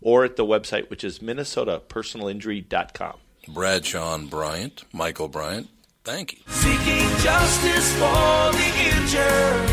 [0.00, 3.18] or at the website, which is minnesotapersonalinjury.com.
[3.48, 5.68] Bradshaw and Bryant, Michael Bryant.
[6.04, 6.38] Thank you.
[6.48, 9.70] Seeking justice for the injured.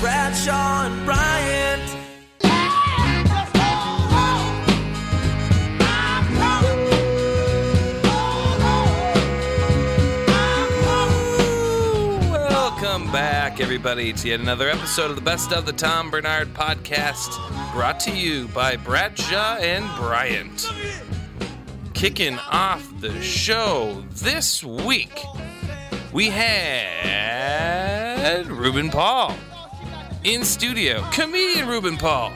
[0.00, 1.82] Bradshaw and Bryant.
[12.30, 17.28] Welcome back, everybody, to yet another episode of the Best of the Tom Barnard Podcast,
[17.74, 20.70] brought to you by Bradshaw and Bryant.
[21.92, 25.20] Kicking off the show this week,
[26.12, 27.36] we had
[28.46, 29.34] Ruben Paul
[30.22, 32.32] in studio, comedian Ruben Paul,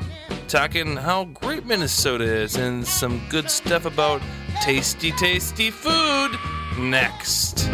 [0.48, 4.20] talking how great Minnesota is and some good stuff about
[4.60, 6.36] tasty, tasty food
[6.76, 7.70] next.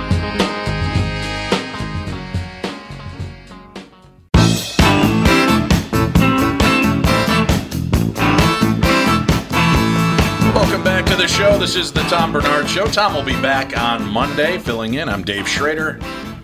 [11.25, 11.57] The show.
[11.59, 12.85] This is the Tom Barnard Show.
[12.85, 15.09] Tom will be back on Monday, filling in.
[15.09, 15.99] I'm Dave Schrader.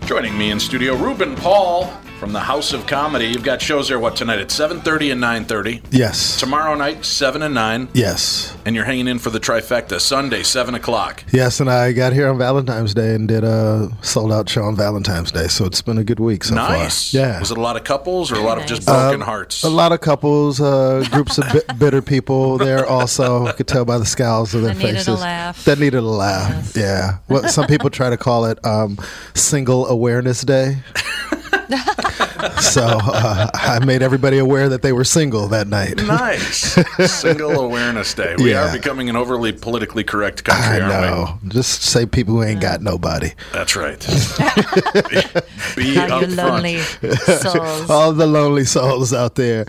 [0.06, 3.24] Joining me in studio, Ruben Paul from the House of Comedy.
[3.28, 5.80] You've got shows there, what, tonight at 7.30 and 9.30.
[5.90, 6.38] Yes.
[6.38, 7.88] Tomorrow night, 7 and 9.
[7.94, 8.54] Yes.
[8.66, 11.24] And you're hanging in for the trifecta, Sunday, 7 o'clock.
[11.32, 14.76] Yes, and I got here on Valentine's Day and did a sold out show on
[14.76, 17.12] Valentine's Day, so it's been a good week so nice.
[17.12, 17.20] far.
[17.22, 17.40] Yeah.
[17.40, 19.62] Was it a lot of couples or a lot of just broken Um, hearts?
[19.64, 23.46] A lot of couples, uh, groups of bi- bitter people there also.
[23.46, 25.20] I could tell by the scowls of their That needed a faces.
[25.22, 25.64] laugh.
[25.64, 26.76] That needed a laugh.
[26.76, 27.16] Yeah.
[27.28, 28.98] Well, some people try to call it um,
[29.34, 30.76] Single Awareness Day.
[32.60, 35.96] so uh, I made everybody aware that they were single that night.
[35.98, 36.76] Nice.
[37.20, 38.34] Single Awareness Day.
[38.38, 38.68] We Yeah.
[38.68, 41.38] are becoming an overly politically correct country, I aren't know.
[41.48, 43.32] Just say people who ain't got nobody.
[43.52, 43.98] That's right.
[45.76, 47.90] be All up you lonely souls.
[47.90, 49.64] All the lonely souls out there.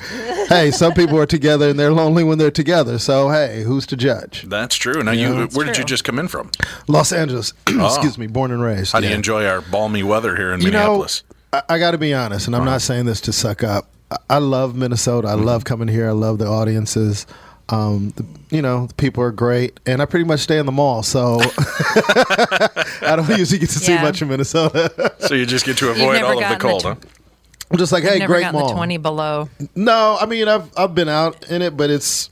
[0.49, 2.99] hey, some people are together and they're lonely when they're together.
[2.99, 4.43] So hey, who's to judge?
[4.47, 5.01] That's true.
[5.03, 6.51] Now, you, where did you just come in from?
[6.87, 7.53] Los Angeles.
[7.67, 8.93] Excuse me, born and raised.
[8.93, 11.23] How do you enjoy our balmy weather here in You know, Minneapolis?
[11.53, 13.89] I, I got to be honest, and I'm not saying this to suck up.
[14.09, 15.27] I, I love Minnesota.
[15.27, 16.07] I love coming here.
[16.09, 17.25] I love the audiences.
[17.69, 20.71] Um, the, you know, the people are great, and I pretty much stay in the
[20.73, 21.39] mall, so
[23.01, 25.13] I don't usually get to see much in Minnesota.
[25.19, 26.95] so you just get to avoid all of the gotten the cold, tw- huh?
[27.71, 28.67] I'm just like, hey, Never great mall.
[28.67, 29.49] the 20 below.
[29.75, 32.29] No, I mean I've I've been out in it, but it's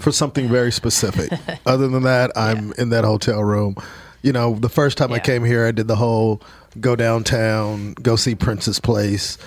[0.00, 1.30] for something very specific.
[1.66, 3.76] Other than that, I'm in that hotel room.
[4.22, 6.40] You know, the first time I came here, I did the whole
[6.78, 9.38] go downtown, go see Prince's Place.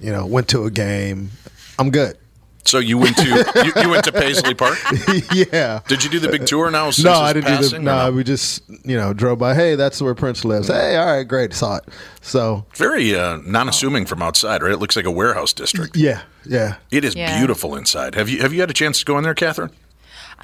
[0.00, 1.30] You know, went to a game.
[1.78, 2.16] I'm good.
[2.64, 3.24] So you went to
[3.64, 4.78] you, you went to Paisley Park.
[5.34, 5.80] yeah.
[5.88, 6.90] Did you do the big tour now?
[6.90, 7.62] Since No, I didn't do the.
[7.62, 9.54] passing, or No, we just you know drove by.
[9.54, 10.68] Hey, that's where Prince lives.
[10.68, 11.84] Hey, all right, great, saw it.
[12.20, 14.72] So Very uh, non-assuming from outside, right?
[14.72, 15.96] It looks like a warehouse district.
[15.96, 16.76] yeah, yeah.
[16.90, 17.36] It is Yeah.
[17.38, 18.14] beautiful inside.
[18.14, 19.70] Have you have you had a chance to go in there, Catherine?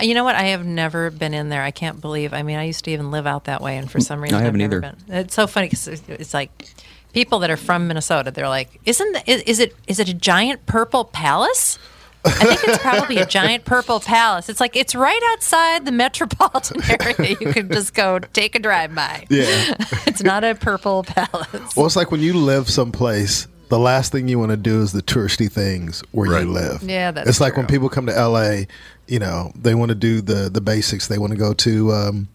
[0.00, 0.34] You know what?
[0.34, 1.62] I have never been in there.
[1.62, 2.34] I can't believe.
[2.34, 4.42] I mean, I used to even live out that way, and for some reason, I
[4.42, 4.96] haven't I've never either.
[5.06, 5.16] Been.
[5.16, 6.68] It's so funny because it's like
[7.12, 8.30] people that are from Minnesota.
[8.30, 11.78] They're like, "Isn't the, is, is it is it a giant purple palace?"
[12.24, 14.48] I think it's probably a giant purple palace.
[14.48, 17.36] It's like it's right outside the metropolitan area.
[17.40, 19.26] You can just go take a drive by.
[19.30, 19.44] Yeah.
[20.06, 21.76] it's not a purple palace.
[21.76, 24.92] Well, it's like when you live someplace the last thing you want to do is
[24.92, 26.44] the touristy things where Right.
[26.44, 26.82] you live.
[26.82, 28.62] Yeah, that's It's like when people come to LA,
[29.08, 31.06] you know, they want to do the the basics.
[31.08, 32.28] They want to go to um,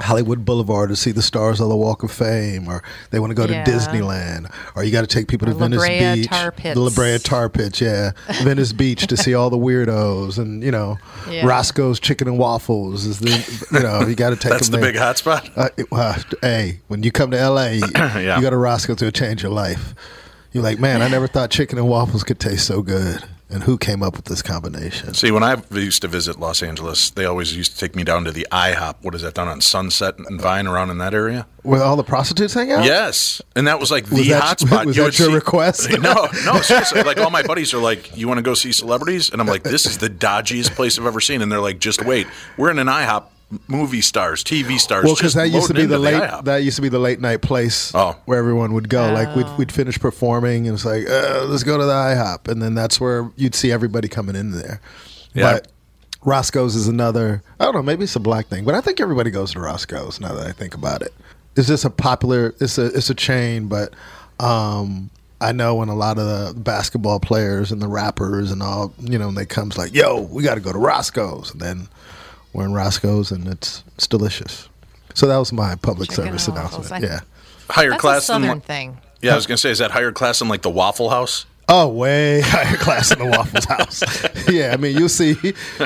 [0.00, 3.34] Hollywood Boulevard to see the stars of the Walk of Fame, or they want to
[3.34, 3.64] go Yeah.
[3.64, 6.74] to Disneyland, or you got to take people to La Venice Brea Beach, Tar Pits.
[6.74, 8.10] the La Brea Tar Pits, yeah,
[8.42, 10.98] Venice Beach to see all the weirdos, and you know,
[11.30, 11.46] Yeah.
[11.46, 14.84] Roscoe's Chicken and Waffles is the you know you got to take That's them the
[14.86, 14.92] there.
[14.92, 15.48] big hot spot.
[15.56, 15.86] Uh, it-
[16.42, 18.36] hey, when you come to LA, you, Yeah.
[18.36, 19.94] you go to Roscoe's to change your life.
[20.52, 23.22] You're like, man, I never thought chicken and waffles could taste so good.
[23.48, 25.14] And who came up with this combination?
[25.14, 28.24] See, when I used to visit Los Angeles, they always used to take me down
[28.24, 28.96] to the IHOP.
[29.02, 31.46] What is that down on Sunset and Vine, around in that area?
[31.62, 32.84] Where all the prostitutes hang out?
[32.84, 34.86] Yes, and that was like the Was that- hot spot.
[34.86, 35.88] was You that your see- request?
[36.00, 37.04] No, no, seriously.
[37.04, 39.62] Like all my buddies are like, "You want to go see celebrities?" And I'm like,
[39.62, 42.26] "This is the dodgiest place I've ever seen." And they're like, "Just wait,
[42.56, 43.26] we're in an IHOP."
[43.68, 45.04] Movie stars, TV stars.
[45.04, 46.44] Well, because that used to be the late IHOP.
[46.46, 48.16] that used to be the late night place Oh.
[48.24, 49.12] where everyone would go.
[49.12, 49.36] Like Oh.
[49.36, 52.74] we'd we'd finish performing and it's like, uh, let's go to the IHOP, and then
[52.74, 54.80] that's where you'd see everybody coming in there.
[55.32, 55.52] Yeah.
[55.52, 55.68] But
[56.24, 57.40] Roscoe's is another.
[57.60, 57.82] I don't know.
[57.84, 60.50] Maybe it's a black thing, but I think everybody goes to Roscoe's now that I
[60.52, 61.14] think about it.
[61.54, 62.52] It's just a popular.
[62.60, 63.94] It's a it's a chain, but
[64.40, 65.08] um,
[65.40, 69.18] I know when a lot of the basketball players and the rappers and all, you
[69.18, 71.88] know, when they comes like, "Yo, we got to go to Roscoe's," and then
[72.56, 74.68] we're in Roscoe's and it's it's delicious.
[75.14, 76.90] So that was my public Chicken service waffles.
[76.90, 77.04] announcement.
[77.04, 77.20] I- Yeah.
[77.70, 78.60] higher That's class a southern than.
[78.60, 78.98] thing.
[79.22, 81.46] Yeah, I was gonna say, is that higher class than like the Waffle House?
[81.68, 84.02] Oh, way higher class than the Waffle House.
[84.48, 85.34] yeah, I mean, you'll see,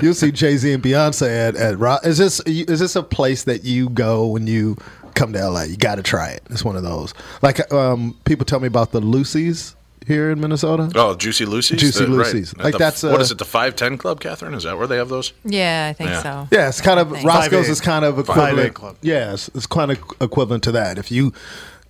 [0.03, 1.79] you'll see Jay Z and Beyonce at at.
[1.79, 4.77] Ro- Is this is this a place that you go when you
[5.15, 5.63] come to LA?
[5.63, 6.43] You got to try it.
[6.51, 7.15] It's one of those.
[7.41, 9.75] Like um, people tell me about the Lucy's
[10.07, 10.91] here in Minnesota.
[10.95, 11.81] Oh, Juicy Lucy's.
[11.81, 12.27] Juicy The- right.
[12.27, 12.53] Lucy's.
[12.55, 13.39] At Like the- that's, what uh, is it?
[13.39, 14.55] The Five Ten Club, Catherine?
[14.55, 15.33] Is that where they have those?
[15.45, 16.23] Yeah, I think Yeah.
[16.23, 16.49] so.
[16.51, 17.25] Yeah, it's kind of Thanks.
[17.25, 18.75] Roscoe's is kind of equivalent.
[18.75, 18.97] club.
[19.03, 20.99] Yeah, it's, it's kind of equivalent to that.
[20.99, 21.33] If you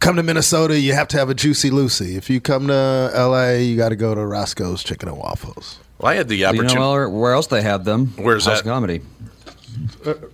[0.00, 2.16] come to Minnesota, you have to have a Juicy Lucy.
[2.16, 5.78] If you come to LA, you got to go to Roscoe's Chicken and Waffles.
[5.98, 6.74] Well, I had the You opportunity.
[6.76, 8.14] know where, where else they have them?
[8.16, 8.66] Where's House that?
[8.68, 9.02] of Comedy.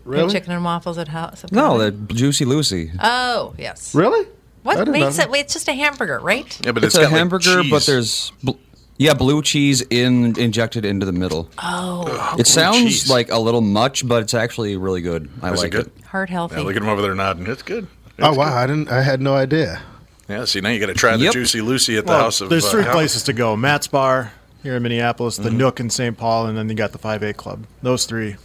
[0.04, 0.32] Really?
[0.32, 1.44] Chicken and waffles at House.
[1.44, 2.92] of No, the Juicy Lucy.
[3.00, 3.94] Oh, yes.
[3.94, 4.26] Really?
[4.68, 5.30] I What makes it?
[5.30, 6.46] Wait, it's just a hamburger, right?
[6.64, 8.52] yeah, but It's, it's a got, like, hamburger, but there's bl-
[8.98, 11.48] yeah blue cheese in injected into the middle.
[11.58, 13.10] Oh, It sounds cheese.
[13.10, 15.28] like a little much, but it's actually really good.
[15.42, 15.90] I Is it like good?
[16.06, 16.56] heart healthy.
[16.56, 17.46] Yeah, look at him over there nodding.
[17.46, 17.86] It's good.
[18.18, 18.88] Oh wow, I didn't.
[18.90, 19.82] I had no idea.
[20.28, 21.32] Yeah, see now you got to try the Yep.
[21.34, 22.48] Juicy Lucy at the Well, house of.
[22.48, 22.96] there's uh, three Comedy.
[22.96, 25.44] places to go: Matt's Bar here in Minneapolis, Mm-hmm.
[25.44, 26.16] the Nook in St.
[26.16, 27.66] Paul, and then you got the Five Eight Club.
[27.82, 28.36] Those three.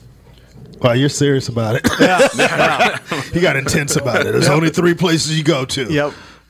[0.82, 1.88] Wow, you're serious about it.
[2.00, 2.98] Yeah.
[3.34, 4.32] you got intense about it.
[4.32, 5.92] There's only three places you go to.
[5.92, 6.14] yep.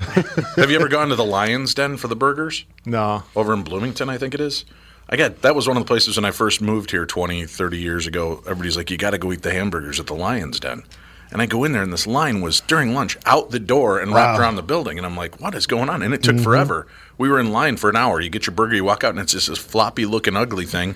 [0.55, 2.65] Have you ever gone to the Lions Den for the burgers?
[2.85, 3.23] No.
[3.35, 4.65] Over in Bloomington, I think it is.
[5.09, 7.77] I got that was one of the places when I first moved here 20, 30
[7.77, 8.39] years ago.
[8.45, 10.83] Everybody's like, you got to go eat the hamburgers at the Lions Den.
[11.31, 14.13] And I go in there, and this line was during lunch out the door and
[14.13, 14.43] wrapped Wow.
[14.43, 14.97] around the building.
[14.97, 16.01] And I'm like, what is going on?
[16.01, 16.43] And it took mm-hmm.
[16.43, 16.87] forever.
[17.17, 18.19] We were in line for an hour.
[18.19, 20.95] You get your burger, you walk out, and it's just this floppy looking, ugly thing.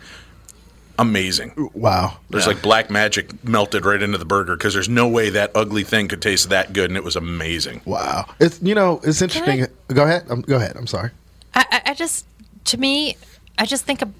[0.98, 1.70] Amazing.
[1.74, 2.18] Wow.
[2.30, 5.84] There's like black magic melted right into the burger because there's no way that ugly
[5.84, 7.82] thing could taste that good, and it was amazing.
[7.86, 8.26] Wow.
[8.40, 9.68] It's you know it's interesting.
[9.94, 10.26] Go ahead.
[10.30, 10.76] Um, go ahead.
[10.78, 11.12] I'm sorry.
[11.54, 12.26] I, I- I just,
[12.66, 13.16] to me,
[13.58, 14.12] I just think of,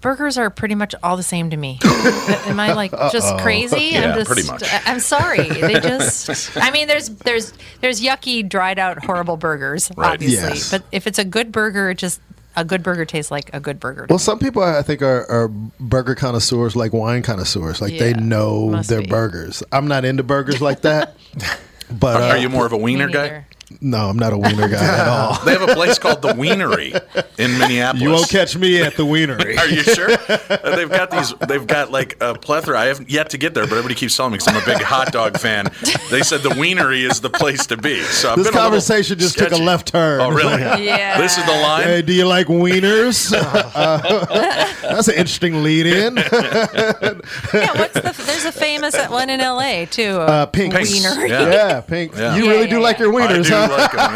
[0.00, 1.78] burgers are pretty much all the same to me.
[1.84, 3.90] Am I like just crazy?
[3.92, 4.62] Yeah, I'm just, pretty much.
[4.64, 5.48] I- I'm sorry.
[5.48, 6.56] They just.
[6.56, 10.12] I mean, there's there's there's yucky, dried out, horrible burgers, Right.
[10.14, 10.36] obviously.
[10.48, 10.70] Yes.
[10.70, 12.20] But if it's a good burger, it just
[12.58, 14.06] a good burger tastes like a good burger.
[14.10, 17.80] Well, some people I think are, are burger connoisseurs, like wine connoisseurs.
[17.80, 19.06] Like they know must their be.
[19.06, 19.62] burgers.
[19.72, 21.16] I'm not into burgers like that.
[21.90, 23.46] But uh, Are you more of a Me wiener guy?
[23.70, 23.84] Neither.
[23.84, 25.44] no, I'm not a wiener guy at all.
[25.44, 26.92] They have a place called the Wienery
[27.38, 28.02] in Minneapolis.
[28.02, 29.56] You won't catch me at the wienery.
[29.58, 30.10] Are you sure?
[30.10, 31.32] Uh, they've got these.
[31.46, 32.78] They've got like a plethora.
[32.78, 34.82] I haven't yet to get there, but everybody keeps telling me because I'm a big
[34.82, 35.70] hot dog fan.
[36.10, 38.00] They said the Wienery is the place to be.
[38.02, 40.20] So I've This been conversation just took a left turn.
[40.20, 40.58] Oh, really?
[40.88, 41.18] Yeah.
[41.18, 41.84] This is the line.
[41.84, 43.32] Hey, do you like wieners?
[43.34, 46.16] Uh, that's an interesting lead-in.
[46.16, 48.14] Yeah, what's the?
[48.26, 49.86] There's a famous one in L.A.
[49.86, 50.02] too.
[50.18, 50.74] Uh, pink.
[50.74, 51.26] Wiener.
[51.26, 51.50] Yeah.
[51.50, 52.14] Yeah, pink.
[52.14, 52.36] Yeah.
[52.36, 53.78] You Yeah, really yeah, do like your wieners, I do huh?
[53.78, 54.14] like them.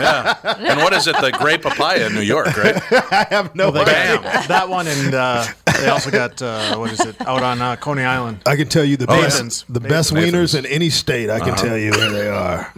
[0.62, 0.70] Yeah.
[0.72, 1.16] And what is it?
[1.20, 2.76] The Great Papaya in New York, right?
[3.12, 4.20] I have no They idea.
[4.22, 4.48] Bam.
[4.48, 5.44] that one, and uh,
[5.78, 8.40] they also got uh, what is it out on uh, Coney Island?
[8.46, 9.64] I can tell you the Oh, best, Nathan's.
[9.68, 10.32] the best Nathan's.
[10.54, 11.30] wieners in any state.
[11.30, 11.64] I can Uh-huh.
[11.66, 12.72] tell you where they are.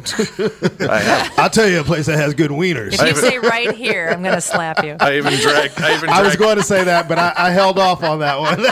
[0.90, 1.38] I have.
[1.38, 2.94] I'll tell you a place that has good wieners.
[2.94, 4.97] If you say right here, I'm gonna slap you.
[5.00, 5.80] I even dragged.
[5.80, 8.38] I even I was going to say that, but I, I held off on that
[8.40, 8.62] one.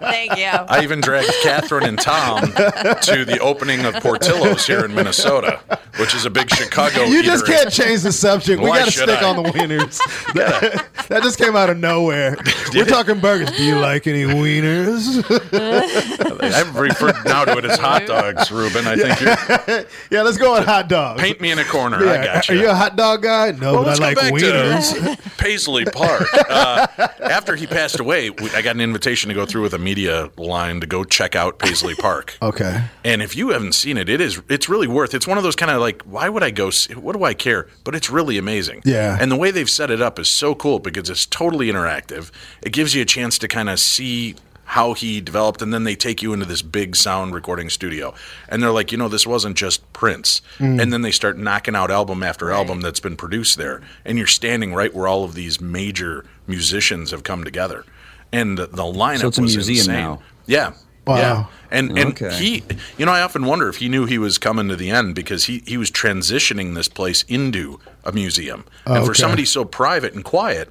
[0.00, 0.44] Thank you.
[0.46, 5.60] I even dragged Catherine and Tom to the opening of Portillo's here in Minnesota,
[5.98, 7.04] which is a big Chicago.
[7.04, 8.60] you just can't change the subject.
[8.62, 9.28] We Why got to should stick I?
[9.30, 9.98] on the wieners.
[10.34, 12.36] that, that just came out of nowhere.
[12.74, 13.50] We're talking burgers.
[13.56, 15.22] Do you like any wieners?
[16.42, 18.86] I've referred now to it as hot dogs, Ruben.
[18.86, 21.20] I think you're yeah, let's go on hot dogs.
[21.20, 22.04] paint me in a corner.
[22.04, 22.54] Yeah, I got you.
[22.54, 22.62] Are you.
[22.64, 23.52] you a hot dog guy?
[23.52, 25.16] No, Well, but let's I like go back wieners.
[25.22, 26.26] to Paisley Park.
[26.48, 26.86] Uh,
[27.22, 30.30] after he passed away, we- I got an invitation to go through with a media
[30.36, 32.36] line to go check out Paisley Park.
[32.42, 32.82] Okay.
[33.04, 35.14] And if you haven't seen it, it is it's really worth.
[35.14, 36.70] It's one of those kind of like, why would I go?
[36.70, 37.68] See, what do I care?
[37.84, 38.82] But it's really amazing.
[38.84, 39.16] Yeah.
[39.20, 42.30] And the way they've set it up is so cool because it's totally interactive.
[42.62, 45.96] It gives you a chance to kind of see how he developed, and then they
[45.96, 48.12] take you into this big sound recording studio,
[48.50, 50.82] and they're like, you know, this wasn't just Prince, Mm.
[50.82, 54.26] and then they start knocking out album after album that's been produced there, and you're
[54.26, 57.86] standing right where all of these major musicians have come together,
[58.30, 59.94] and the, the lineup So it's a was museum insane.
[60.04, 60.22] now.
[60.44, 60.72] Yeah.
[61.08, 61.16] Wow.
[61.16, 61.44] Yeah.
[61.70, 62.34] And and Okay.
[62.38, 62.62] he
[62.96, 65.44] you know, I often wonder if he knew he was coming to the end because
[65.44, 68.64] he, he was transitioning this place into a museum.
[68.86, 69.20] Oh, and for okay.
[69.20, 70.70] somebody so private and quiet,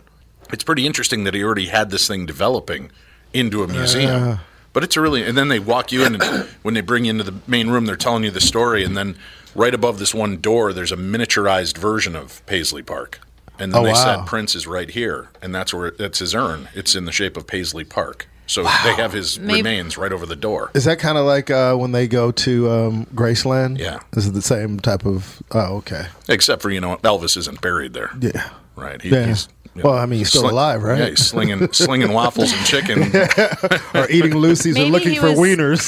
[0.52, 2.92] it's pretty interesting that he already had this thing developing
[3.34, 4.10] into a museum.
[4.24, 4.38] Yeah.
[4.74, 6.24] But it's a really and then they walk you in and
[6.64, 9.18] when they bring you into the main room they're telling you the story and then
[9.56, 13.20] right above this one door there's a miniaturized version of Paisley Park.
[13.60, 14.18] And then Oh, they wow.
[14.20, 16.70] said Prince is right here and that's where that's his urn.
[16.76, 18.28] It's in the shape of Paisley Park.
[18.48, 20.72] So they have his Maybe- remains right over the door.
[20.74, 23.78] Is that kind of like uh, when they go to um, Graceland?
[23.78, 24.00] Yeah.
[24.16, 25.42] Is it the same type of?
[25.52, 26.08] Oh, okay.
[26.30, 28.50] Except for you know Elvis isn't buried there, Yeah.
[28.76, 29.02] right?
[29.02, 29.26] He, Yeah.
[29.28, 31.00] He's, you Well, I mean, he's still sling- alive, right?
[31.00, 33.12] Yeah, he's slinging slinging waffles and chicken.
[33.94, 35.88] Or eating Lucy's or looking for was- wieners.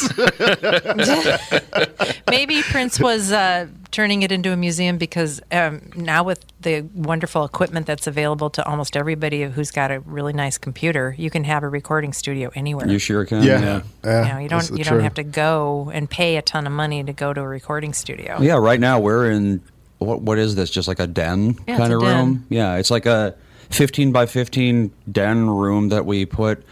[2.29, 7.43] Maybe Prince was uh, turning it into a museum because um, now with the wonderful
[7.46, 11.63] equipment that's available to almost everybody who's got a really nice computer, you can have
[11.63, 12.88] a recording studio anywhere.
[12.88, 13.43] You sure can.
[13.43, 13.81] yeah.
[14.03, 14.24] Yeah.
[14.27, 16.74] You know, you don't the you don't have to go and pay a ton of
[16.74, 18.39] money to go to a recording studio.
[18.41, 19.62] Yeah, right now we're in
[20.00, 20.69] what what is this?
[20.69, 22.17] Just like a den Yeah, kind of a den.
[22.25, 22.46] room?
[22.50, 23.36] Yeah, it's like a
[23.70, 26.64] 15 by 15 den room that we put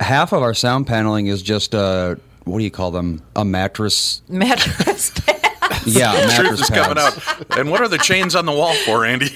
[0.00, 3.22] half of our sound paneling is just uh what do you call them?
[3.36, 4.20] A mattress.
[4.28, 5.86] Mattress pads.
[5.86, 7.16] Yeah, Truth mattress is coming pads.
[7.28, 7.58] out.
[7.58, 9.30] And what are the chains on the wall for, Andy?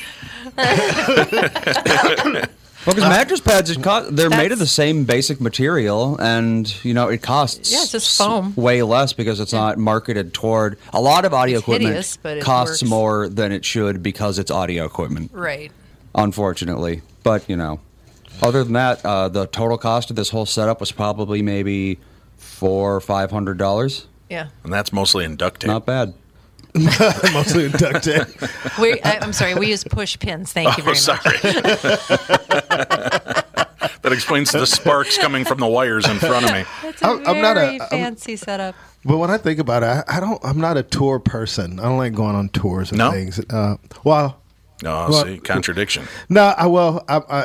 [2.87, 6.95] Well, because mattress pads, it co- they're made of the same basic material, and you
[6.95, 8.55] know it costs Yeah, it's just s- foam.
[8.57, 11.89] way less because it's not marketed toward a lot of audio It's equipment.
[11.91, 12.89] hideous, but it costs works.
[12.89, 15.33] more than it should because it's audio equipment.
[15.35, 15.71] Right.
[16.23, 17.03] Unfortunately.
[17.23, 17.81] But you know,
[18.43, 21.99] other than that, uh, the total cost of this whole setup was probably maybe
[22.37, 24.07] four or five hundred dollars.
[24.29, 24.49] Yeah.
[24.65, 25.69] And that's mostly in duct tape.
[25.69, 26.13] Not bad.
[27.33, 28.27] Mostly in duct tape.
[28.79, 29.55] We, I, I'm sorry.
[29.55, 30.53] We use push pins.
[30.53, 31.19] Thank you Oh, very sorry.
[31.25, 31.43] much.
[34.03, 36.65] that explains the sparks coming from the wires in front of me.
[36.85, 38.75] It's a I'm- I'm not a- very I'm- fancy setup.
[39.05, 40.45] But when I think about it, I, I don't.
[40.45, 41.81] I'm not a tour person.
[41.81, 43.13] I don't like going on tours and No?
[43.13, 43.41] things.
[43.49, 44.39] Uh, well,
[44.85, 46.05] Oh, Well- see, contradiction.
[46.29, 46.55] no.
[46.57, 47.41] I well, I, I,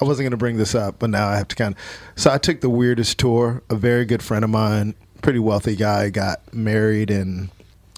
[0.00, 1.80] I wasn't going to bring this up, but now I have to kind of.
[2.16, 3.62] So I took the weirdest tour.
[3.70, 7.50] A very good friend of mine, pretty wealthy guy, got married in,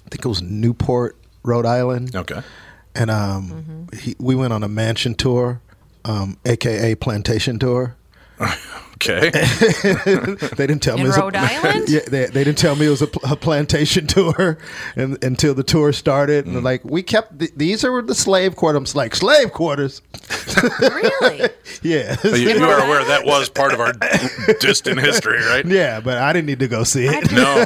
[0.05, 2.15] I think it was Newport, Rhode Island.
[2.15, 2.41] Okay.
[2.95, 5.59] and um, he, we went on a mansion tour,
[6.05, 7.95] um, aka plantation tour.
[8.97, 9.29] Okay.
[10.55, 11.89] they didn't tell In me it was Rhode a, Island?
[11.89, 14.57] yeah, they, they didn't tell me it was a, pl- a plantation tour,
[14.95, 16.45] and, until the tour started.
[16.45, 16.47] Mm.
[16.47, 18.93] And they're like, we kept th- these are the slave quarters.
[18.93, 20.01] I'm like slave quarters.
[20.81, 21.49] Really?
[21.83, 23.93] Yeah, you, you are aware that was part of our
[24.59, 25.65] distant history, right?
[25.65, 27.31] yeah, but I didn't need to go see it.
[27.31, 27.65] No.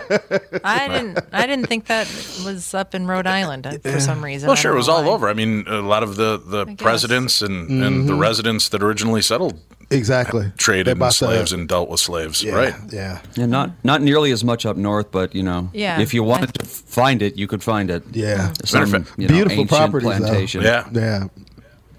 [0.63, 1.19] I didn't.
[1.31, 2.07] I didn't think that
[2.45, 4.47] was up in Rhode Island uh, for some reason.
[4.47, 5.29] Well, sure, it was know all over.
[5.29, 6.75] I mean, a lot of the, the guess.
[6.77, 9.59] presidents and, and the residents that originally settled
[9.91, 10.51] exactly.
[10.57, 12.75] Traded in bought the- slaves and dealt with slaves, yeah, right?
[12.91, 15.99] Yeah, Yeah, not not nearly as much up north, but you know, Yeah.
[16.01, 18.03] if you wanted to find it, you could find it.
[18.11, 18.51] yeah.
[18.65, 20.05] Some, fact, you know, Beautiful property.
[20.07, 20.61] properties, though.
[20.61, 20.87] Yeah.
[20.91, 21.27] Yeah,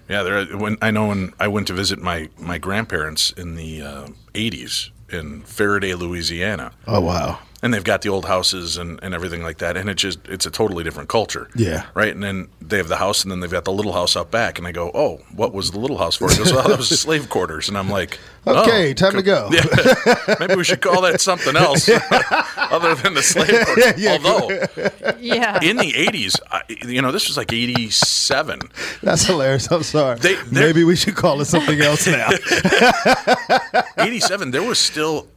[0.09, 0.45] Yeah, there.
[0.57, 4.89] When I know when I went to visit my my grandparents in the uh, '80s
[5.09, 7.39] in Ferriday, Louisiana, Oh wow.
[7.63, 10.45] And they've got the old houses and, and everything like that, and it just it's
[10.45, 11.47] a totally different culture.
[11.55, 11.85] Yeah.
[11.95, 12.13] right.
[12.13, 14.59] And then they have the house, and then they've got the little house out back,
[14.59, 16.89] and I go, "Oh, what was the little house for?" He goes, "Well, that was
[16.99, 19.49] slave quarters," and I'm like, Okay, "Oh, time to go.
[19.53, 21.89] Yeah, maybe we should call that something else
[22.57, 23.93] other than the slave quarters.
[23.97, 24.49] Yeah, Although
[25.19, 25.59] Yeah.
[25.63, 28.59] in the '80s, I, you know, this was like '87.
[29.01, 29.71] That's hilarious.
[29.71, 30.19] I'm sorry.
[30.19, 32.29] They- Maybe we should call it something else now.
[33.97, 35.27] 87 there was still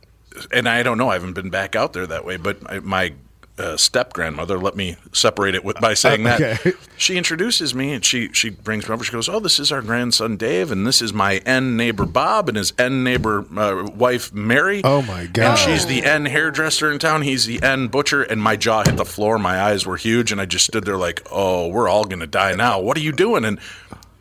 [0.53, 3.13] and i don't know i haven't been back out there that way but my, my
[3.59, 6.41] uh, step grandmother let me separate it with, by saying that.
[6.41, 6.73] Okay.
[6.99, 9.03] she introduces me and she she brings me over.
[9.03, 12.49] She goes oh this is our grandson dave and this is my n neighbor bob
[12.49, 14.83] and his n neighbor uh, wife mary.
[14.85, 15.45] Oh, my god!
[15.45, 18.97] and she's the n hairdresser in town he's the n butcher and my jaw hit
[18.97, 22.05] the floor my eyes were huge and i just stood there like oh we're all
[22.05, 22.79] gonna die now.
[22.81, 23.45] What are you doing?
[23.45, 23.59] And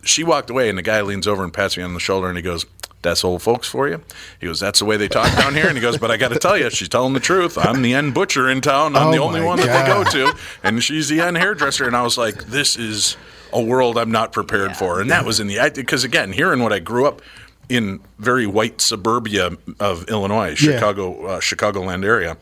[0.04, 2.38] she walked away and the guy leans over and pats me on the shoulder and
[2.38, 2.66] he goes
[3.06, 4.02] That's old folks for you.
[4.42, 5.68] He goes, that's the way they talk down here.
[5.68, 7.58] And he goes, but I got to tell you, she's telling the truth.
[7.58, 8.96] I'm the end butcher in town.
[8.96, 11.86] I'm Oh the only my one that they go to, and she's the end hairdresser.
[11.86, 13.16] And I was like, this is
[13.54, 15.00] a world I'm not prepared for.
[15.00, 17.22] And that was in the because again, here in what I grew up
[17.70, 20.56] in, very white suburbia of Illinois, Yeah.
[20.56, 22.38] Chicago, uh, Chicagoland area.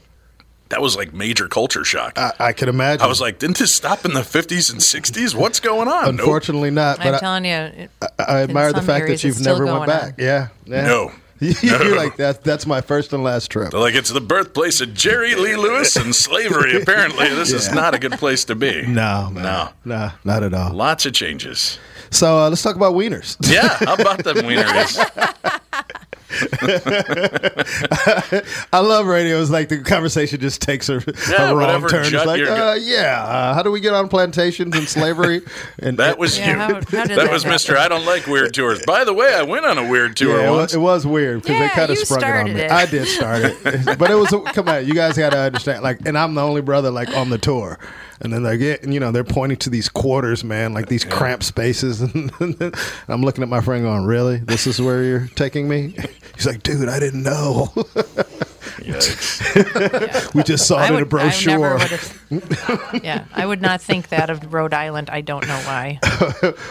[0.69, 2.17] That was like major culture shock.
[2.17, 3.03] I, I can imagine.
[3.03, 5.35] I was like, didn't this stop in the 50s and 60s?
[5.35, 6.15] What's going on?
[6.15, 6.19] Nope.
[6.21, 6.99] Unfortunately, not.
[7.05, 10.15] I'm I, telling you, it- I in admire the fact that you've never went back.
[10.17, 10.85] Yeah, yeah.
[10.85, 11.11] No.
[11.39, 11.95] You're No.
[11.95, 12.43] like that.
[12.43, 13.71] That's my first and last trip.
[13.71, 16.75] They're like, it's the birthplace of Jerry Lee Lewis and slavery.
[16.81, 18.83] Apparently, this is not a good place to be.
[18.87, 19.43] No, man.
[19.43, 19.69] No.
[19.83, 20.71] no, not at all.
[20.73, 21.77] Lots of changes.
[22.11, 23.35] So uh, let's talk about wieners.
[23.51, 25.59] Yeah, how about them wieners?
[28.71, 29.41] I love radio.
[29.41, 32.01] It's like the conversation just takes a, Yeah, a wrong turn.
[32.01, 35.41] It's jut like, you're uh, yeah, uh, how do we get on plantations and slavery?
[35.79, 36.55] And That was Yeah, you.
[36.57, 37.53] how- how that, that was happen?
[37.55, 37.77] Mister.
[37.77, 38.83] I don't like weird tours.
[38.85, 41.41] By the way, I went on a weird tour yeah, it, was, it was weird
[41.41, 42.61] because they Yeah, kind of you sprung it on started me.
[42.61, 42.71] it.
[42.71, 44.85] I did start it, but it was come on.
[44.87, 45.83] You guys got to understand.
[45.83, 47.79] Like, and I'm the only brother like on the tour.
[48.21, 51.43] And then they get, you know, they're pointing to these quarters, man, like these cramped
[51.43, 51.99] spaces.
[52.01, 52.31] And
[53.09, 54.37] I'm looking at my friend going, "Really?
[54.37, 55.95] This is where you're taking me?"
[56.35, 57.71] He's like, "Dude, I didn't know.
[60.33, 63.81] we just saw it I in a would, I brochure." never yeah, I would not
[63.81, 65.09] think that of Rhode Island.
[65.09, 65.99] I don't know why.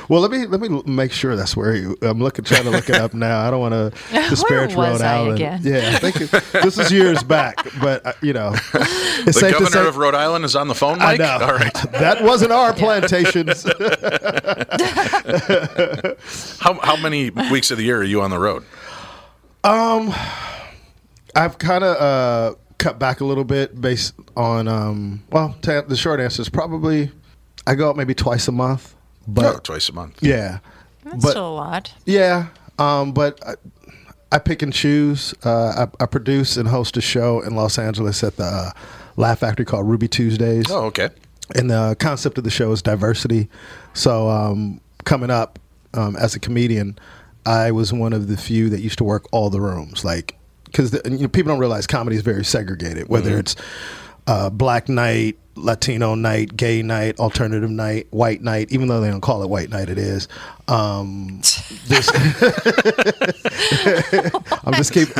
[0.09, 1.97] well, let me let me make sure that's where you.
[2.03, 3.41] I'm looking, trying to look it up now.
[3.47, 3.91] I don't want to
[4.29, 5.35] disparage was Rhode I Island.
[5.35, 5.61] again?
[5.63, 9.53] Yeah, I think it- this is years back, but uh, you know, it's the safe
[9.55, 9.89] to governor say.
[9.89, 11.21] of Rhode Island is on the phone, I Mike.
[11.21, 11.39] know.
[11.41, 11.75] All right.
[11.93, 13.63] that wasn't our plantations.
[16.61, 18.65] How how many weeks of the year are you on the road?
[19.65, 20.13] Um,
[21.35, 24.69] I've kind of uh, cut back a little bit based on.
[24.69, 27.11] Um, well, ta the short answer is probably
[27.67, 28.95] I go out maybe twice a month,
[29.27, 30.19] but oh, twice a month.
[30.21, 30.59] yeah,
[31.05, 31.95] That's but still a lot.
[32.05, 33.55] Yeah, um, but I,
[34.33, 35.35] I pick and choose.
[35.45, 38.71] Uh, I, I produce and host a show in Los Angeles at the uh,
[39.17, 40.71] Laugh Factory called Ruby Tuesdays.
[40.71, 41.11] Oh, okay.
[41.55, 43.49] And the concept of the show is diversity.
[43.93, 45.59] So um, coming up
[45.93, 46.99] um, as a comedian,
[47.45, 50.93] I was one of the few that used to work all the rooms, like because
[51.05, 53.09] you know, people don't realize comedy is very segregated.
[53.09, 53.41] Whether Mhm.
[53.41, 53.57] it's
[54.27, 58.73] uh, black night, Latino night, gay night, alternative night, white night.
[58.73, 60.27] Even though they don't call it white night, it is.
[60.67, 61.43] Um,
[61.89, 62.09] this,
[64.65, 65.09] I'm just keep.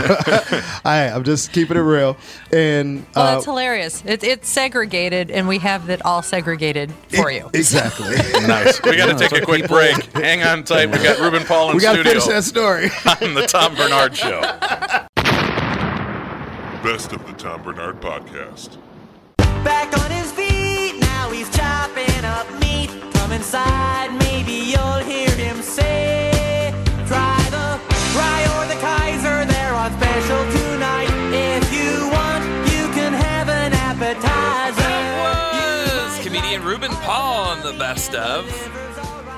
[0.87, 2.17] I, I'm just keeping it real.
[2.51, 4.03] And Well, uh, that's hilarious.
[4.07, 7.51] It, it's segregated, and we have it all segregated for you.
[7.53, 8.17] exactly.
[8.47, 8.83] Nice.
[8.83, 10.03] We got to take a quick break.
[10.15, 10.91] Hang on tight.
[10.91, 12.85] We got Ruben Paul in we got to studio finish that story.
[13.21, 14.41] on the Tom Barnard Show.
[16.83, 18.79] Best of the Tom Barnard Podcast.
[19.65, 22.91] Back on his feet, now he's chopping up meat.
[23.15, 26.73] Come inside, maybe you'll hear him say,
[27.07, 27.79] Try the
[28.19, 31.11] rye or the Kaiser, they're on special tonight.
[31.33, 34.93] If you want, you can have an appetizer.
[36.07, 38.45] was comedian Ruben Paul on the best of.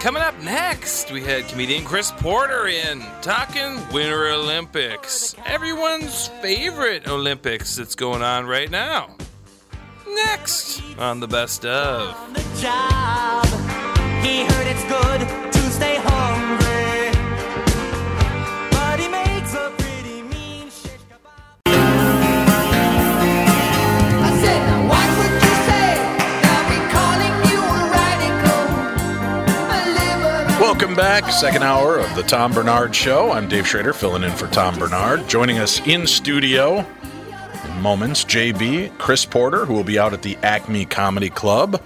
[0.01, 7.77] Coming up next, we had comedian Chris Porter in talking Winter Olympics, everyone's favorite Olympics
[7.77, 9.17] that's going on right now.
[10.07, 12.15] Next on the best of.
[12.35, 13.47] The job,
[14.23, 15.21] he heard it's good
[15.53, 17.11] to stay hungry.
[18.71, 21.01] But he makes a pretty mean shit.
[21.67, 21.71] I
[24.43, 25.97] said, now what would you say?
[26.53, 27.89] I'll be calling you a
[30.53, 30.61] radical.
[30.61, 31.31] Welcome back.
[31.33, 33.33] Second hour of the Tom Barnard Show.
[33.33, 35.27] I'm Dave Schrader, filling in for Tom Barnard.
[35.29, 36.87] Joining us in studio in
[37.85, 41.83] moments, JB, Chris Porter, who will be out at the Acme Comedy Club.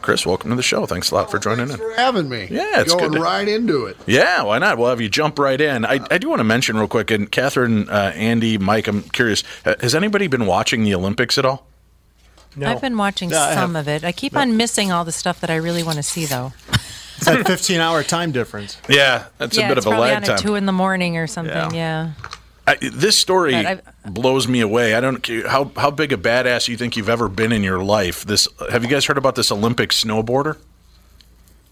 [0.00, 0.86] Chris, welcome to the show.
[0.86, 1.76] Thanks a lot for joining in.
[1.76, 2.46] for having me.
[2.48, 3.96] Yeah, it's going good to- right into it.
[4.06, 4.78] Yeah, why not?
[4.78, 5.84] We'll have you jump right in.
[5.84, 9.42] I, I do want to mention real quick, and Catherine, uh, Andy, Mike, I'm curious,
[9.66, 11.66] uh, has anybody been watching the Olympics at all?
[12.54, 12.68] No.
[12.68, 14.04] I've been watching Yeah, I some of it.
[14.04, 16.52] I keep on missing all the stuff that I really want to see, though.
[17.16, 18.76] It's that 15 hour time difference.
[18.88, 20.34] Yeah, that's yeah, a bit it's of a probably lag on time.
[20.34, 21.72] at two in the morning or something.
[21.72, 22.10] Yeah.
[22.66, 23.54] I, this story
[24.06, 24.94] blows me away.
[24.94, 27.82] I don't care how how big a badass you think you've ever been in your
[27.82, 28.24] life.
[28.24, 30.56] This have you guys heard about this Olympic snowboarder?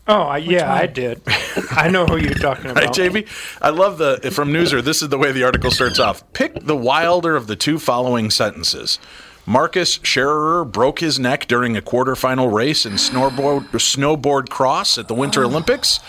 [0.08, 0.78] Oh, I, yeah, one?
[0.82, 1.22] I did.
[1.70, 2.84] I know who you're talking about.
[2.84, 3.28] Right, JB?
[3.62, 4.82] I love the from Newser.
[4.82, 6.30] This is the way the article starts off.
[6.32, 8.98] Pick the wilder of the two following sentences.
[9.46, 15.14] Markus Schairer broke his neck during a quarterfinal race in snowboard snowboard cross at the
[15.14, 16.00] Winter Olympics,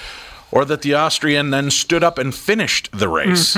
[0.52, 3.58] or that the Austrian then stood up and finished the race.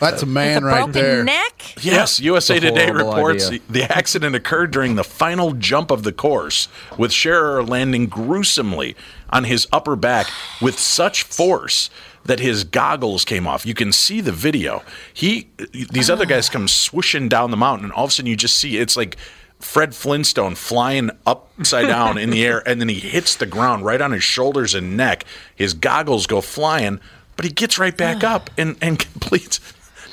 [0.00, 1.24] That's a man With a right broken there.
[1.24, 1.74] neck?
[1.82, 3.60] Yes, USA Today reports idea.
[3.70, 8.96] the accident occurred during the final jump of the course, with Schairer landing gruesomely
[9.30, 10.26] on his upper back
[10.60, 11.90] with such force
[12.24, 13.64] that his goggles came off.
[13.66, 14.82] You can see the video.
[15.12, 18.36] He, these other guys come swooshing down the mountain, and all of a sudden you
[18.36, 19.16] just see it's like
[19.60, 24.00] Fred Flintstone flying upside down in the air, and then he hits the ground right
[24.00, 25.24] on his shoulders and neck.
[25.54, 26.98] His goggles go flying,
[27.36, 29.60] but he gets right back up and, and completes.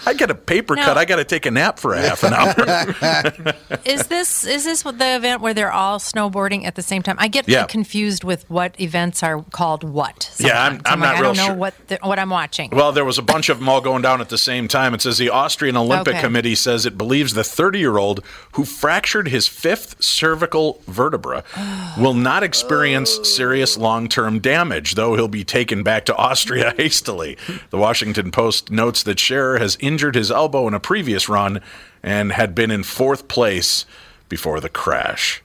[0.05, 0.97] I get a paper Now- cut.
[0.97, 2.53] I got to take a nap for a half an hour.
[3.85, 7.15] is this is this the event where they're all snowboarding at the same time?
[7.19, 7.65] I get Yeah.
[7.65, 10.33] confused with what events are called what.
[10.37, 10.93] Yeah, I'm- sometimes.
[10.93, 11.55] I'm like, not I real don't know sure.
[11.55, 12.69] what the, what I'm watching.
[12.71, 14.93] Well, there was a bunch of them all going down at the same time.
[14.93, 16.21] It says the Austrian Olympic Okay.
[16.21, 21.43] Committee says it believes the 30 year old who fractured his fifth cervical vertebra
[21.97, 27.37] will not experience serious long term damage, though he'll be taken back to Austria hastily.
[27.69, 31.59] The Washington Post notes that Schairer has injured his elbow in a previous run
[32.01, 33.85] and had been in fourth place
[34.29, 35.43] before the crash.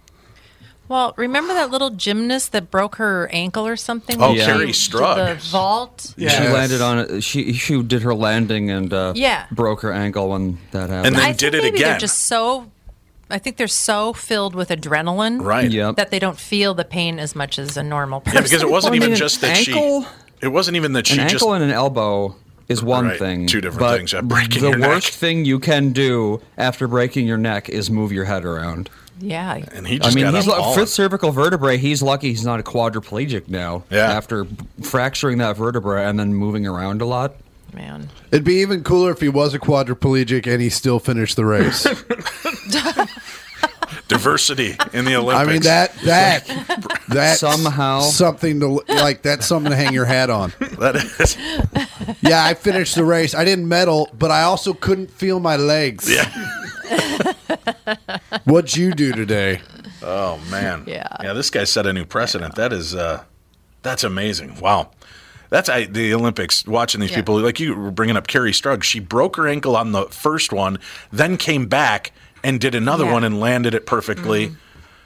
[0.88, 4.22] Well, remember that little gymnast that broke her ankle or something?
[4.22, 5.16] Oh, when she Kerri Strug.
[5.16, 6.14] The vault.
[6.16, 7.22] She landed on it.
[7.24, 9.46] She she did her landing and uh, Yeah.
[9.50, 11.06] broke her ankle when that happened.
[11.09, 12.70] And then I think maybe They're just so.
[13.28, 15.68] I think they're so filled with adrenaline, Right.
[15.68, 15.96] Yep.
[15.96, 18.37] that they don't feel the pain as much as a normal person.
[18.37, 20.09] Yeah, because it wasn't Well, I even mean, just an that ankle- she.
[20.42, 21.42] It wasn't even that she an just.
[21.42, 22.37] ankle and an elbow
[22.68, 23.46] is one Right, thing.
[23.46, 24.88] two different but things, yeah, breaking the your neck.
[24.90, 28.90] worst thing you can do after breaking your neck is move your head around.
[29.20, 29.64] Yeah.
[29.72, 31.79] And he I just mean, got he's up lu- all fifth cervical vertebrae.
[31.79, 33.85] He's lucky he's not a quadriplegic now.
[33.90, 34.11] Yeah.
[34.12, 34.46] After
[34.83, 37.35] fracturing that vertebra and then moving around a lot.
[37.72, 38.09] Man.
[38.31, 41.87] It'd be even cooler if he was a quadriplegic and he still finished the race.
[44.08, 45.48] diversity in the Olympics.
[45.48, 48.00] I mean that that that Somehow.
[48.00, 50.52] something to like that's something to hang your hat on.
[50.78, 51.36] That is.
[52.22, 53.34] Yeah, I finished the race.
[53.34, 56.08] I didn't medal, but I also couldn't feel my legs.
[56.10, 56.30] Yeah.
[58.44, 59.60] What'd you do today?
[60.02, 60.84] Oh man.
[60.86, 61.08] Yeah.
[61.22, 61.32] Yeah.
[61.32, 62.54] This guy set a new precedent.
[62.54, 62.94] That is.
[62.94, 63.24] uh
[63.82, 64.60] That's amazing.
[64.60, 64.90] Wow.
[65.48, 66.66] That's I, the Olympics.
[66.66, 67.16] Watching these Yeah.
[67.18, 68.82] people, like you were bringing up Kerri Strug.
[68.82, 70.78] She broke her ankle on the first one,
[71.12, 72.12] then came back
[72.44, 73.12] and did another Yeah.
[73.12, 74.57] one and landed it perfectly, mm.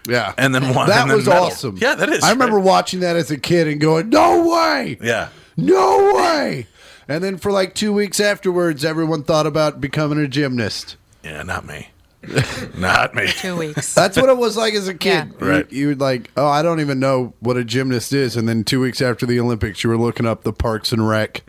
[0.08, 0.32] Yeah.
[0.38, 0.88] and then one.
[0.88, 1.40] that and then was medaled.
[1.46, 1.76] awesome.
[1.78, 2.22] Yeah, that is.
[2.22, 2.64] I remember right.
[2.64, 5.28] watching that as a kid and going, "No way, Yeah.
[5.56, 6.66] no way!"
[7.08, 10.96] And then for like two weeks afterwards, everyone thought about becoming a gymnast.
[11.24, 11.42] Yeah.
[11.42, 11.88] Not me.
[12.76, 13.26] not me.
[13.28, 13.94] Two weeks.
[14.00, 15.32] That's what it was like as a kid.
[15.40, 15.46] Yeah.
[15.46, 15.72] Right.
[15.72, 18.36] You, you would like, oh, I don't even know what a gymnast is.
[18.36, 21.42] And then two weeks after the Olympics, you were looking up the Parks and Rec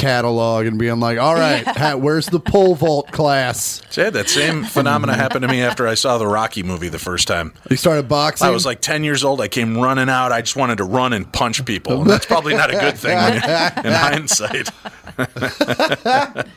[0.00, 3.82] catalog and being like, all right, ha- where's the pole vault class?
[3.90, 6.88] So I had that same phenomena happened to me after I saw the Rocky movie
[6.88, 7.52] the first time.
[7.70, 8.46] You started boxing.
[8.46, 9.40] I was like 10 years old.
[9.40, 10.32] I came running out.
[10.32, 12.00] I just wanted to run and punch people.
[12.00, 14.70] And that's probably not a good thing when you- in hindsight.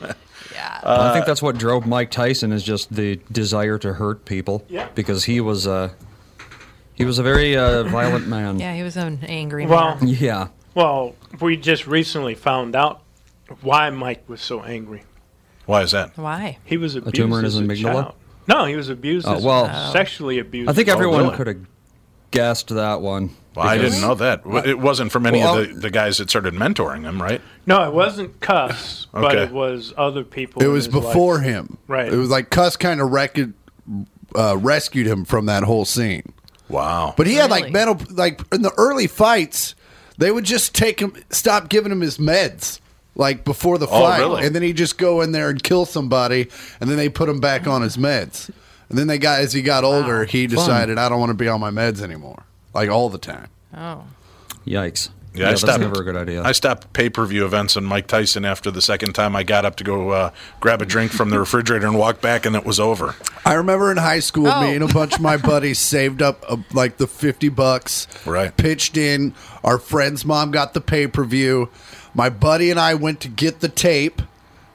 [0.86, 4.64] I think that's what drove Mike Tyson is just the desire to hurt people.
[4.68, 4.88] Yeah.
[4.94, 5.90] Because he was uh,
[6.94, 8.58] he was a very uh, violent man.
[8.58, 10.08] Yeah, he was an angry Well, man.
[10.08, 10.48] Yeah.
[10.74, 13.02] well, we just recently found out
[13.62, 15.02] why Mike was so angry.
[15.66, 16.16] Why is that?
[16.16, 16.58] Why?
[16.64, 18.14] He was abused tumor in as his a amygdala?
[18.46, 19.26] No, he was abused.
[19.26, 20.68] Oh, as well- sexually abused.
[20.68, 21.36] I think as a everyone really?
[21.36, 21.56] could have
[22.30, 23.30] guessed that one.
[23.54, 24.42] Well, I didn't know that.
[24.66, 27.40] It wasn't from any Well, of the, the guys that started mentoring him, right?
[27.66, 29.44] No, it wasn't Cus, but Okay.
[29.44, 30.60] it was other people.
[30.62, 31.04] it was his life.
[31.04, 31.78] before him.
[31.86, 32.12] Right.
[32.12, 33.38] It was like Cus kind of wrecked,
[34.34, 36.32] uh, rescued him from that whole scene.
[36.68, 37.14] Wow.
[37.16, 37.72] But he had like Really?
[37.72, 39.74] mental, like in the early fights,
[40.18, 42.80] they would just take him, stop giving him his meds,
[43.14, 44.46] like before the Oh, fight, really?
[44.46, 46.48] and then he'd just go in there and kill somebody,
[46.80, 48.50] and then they put him back on his meds.
[48.88, 51.48] And then they got as he got older, he decided I don't want to be
[51.48, 52.42] on my meds anymore,
[52.74, 53.48] like all the time.
[53.76, 54.04] Oh.
[54.66, 55.08] Yikes.
[55.34, 56.42] Yeah, Yeah, I that's stopped, never a good idea.
[56.44, 59.64] I stopped pay per view events on Mike Tyson after the second time I got
[59.64, 62.64] up to go uh, grab a drink from the refrigerator and walk back, and it
[62.64, 63.16] was over.
[63.44, 64.60] I remember in high school, Oh.
[64.62, 68.56] me and a bunch of my buddies saved up uh, like the fifty bucks, Right.
[68.56, 69.34] Pitched in.
[69.64, 71.68] Our friend's mom got the pay per view.
[72.14, 74.22] My buddy and I went to get the tape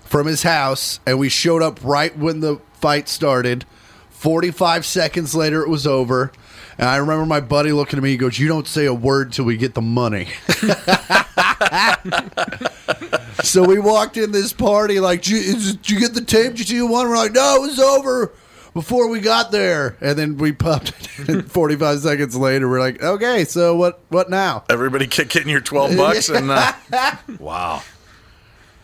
[0.03, 3.65] from his house, and we showed up right when the fight started.
[4.09, 6.31] Forty five seconds later, it was over.
[6.77, 8.11] And I remember my buddy looking at me.
[8.11, 10.27] He goes, "You don't say a word till we get the money."
[13.43, 16.55] so we walked in this party like, "Did you, did you get the tape?
[16.55, 18.33] Did you see one?" We're like, "No, it was over
[18.79, 21.29] before we got there." And then we popped it.
[21.29, 23.99] in Forty five seconds later, we're like, "Okay, so what?
[24.09, 26.73] What now?" Everybody kick in your twelve bucks, and uh,
[27.39, 27.81] wow,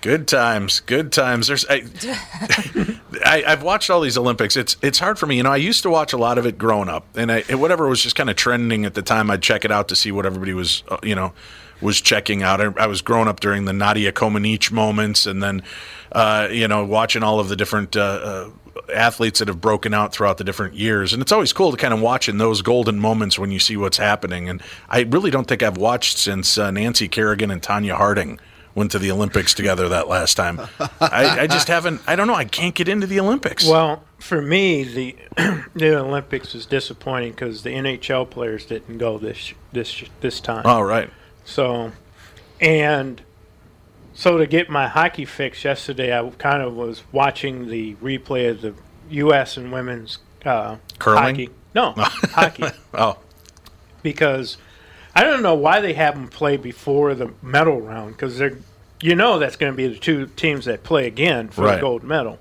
[0.01, 1.47] good times, good times.
[1.47, 1.83] There's, I,
[3.25, 4.55] I, I've watched all these Olympics.
[4.57, 5.37] It's it's hard for me.
[5.37, 7.87] You know, I used to watch a lot of it growing up, and I, whatever
[7.87, 10.25] was just kind of trending at the time, I'd check it out to see what
[10.25, 11.33] everybody was, uh, you know,
[11.81, 12.61] was checking out.
[12.61, 15.63] I, I was growing up during the Nadia Comaneci moments, and then,
[16.11, 17.95] uh, you know, watching all of the different.
[17.95, 18.49] Uh, uh,
[18.93, 21.93] athletes that have broken out throughout the different years and it's always cool to kind
[21.93, 25.47] of watch in those golden moments when you see what's happening and i really don't
[25.47, 28.39] think i've watched since uh, nancy kerrigan and tonya harding
[28.75, 30.59] went to the Olympics together that last time.
[30.99, 32.01] I, I just haven't.
[32.05, 32.35] I don't know.
[32.35, 33.65] I can't get into the Olympics.
[33.65, 35.15] Well, for me, the
[35.75, 40.63] the Olympics was disappointing because the NHL players didn't go this this this time.
[40.65, 41.09] Oh, right.
[41.45, 41.93] So,
[42.59, 43.21] and
[44.15, 48.61] so to get my hockey fix yesterday, I kind of was watching the replay of
[48.61, 48.73] the
[49.11, 49.57] U.S.
[49.57, 51.23] and women's uh, Curling?
[51.23, 51.49] hockey.
[51.75, 52.63] No, hockey.
[52.93, 53.17] Oh,
[54.01, 54.57] because
[55.15, 58.57] I don't know why they have them play before the medal round because they're,
[59.01, 61.75] you know, that's going to be the two teams that play again for Right.
[61.75, 62.39] the gold medal.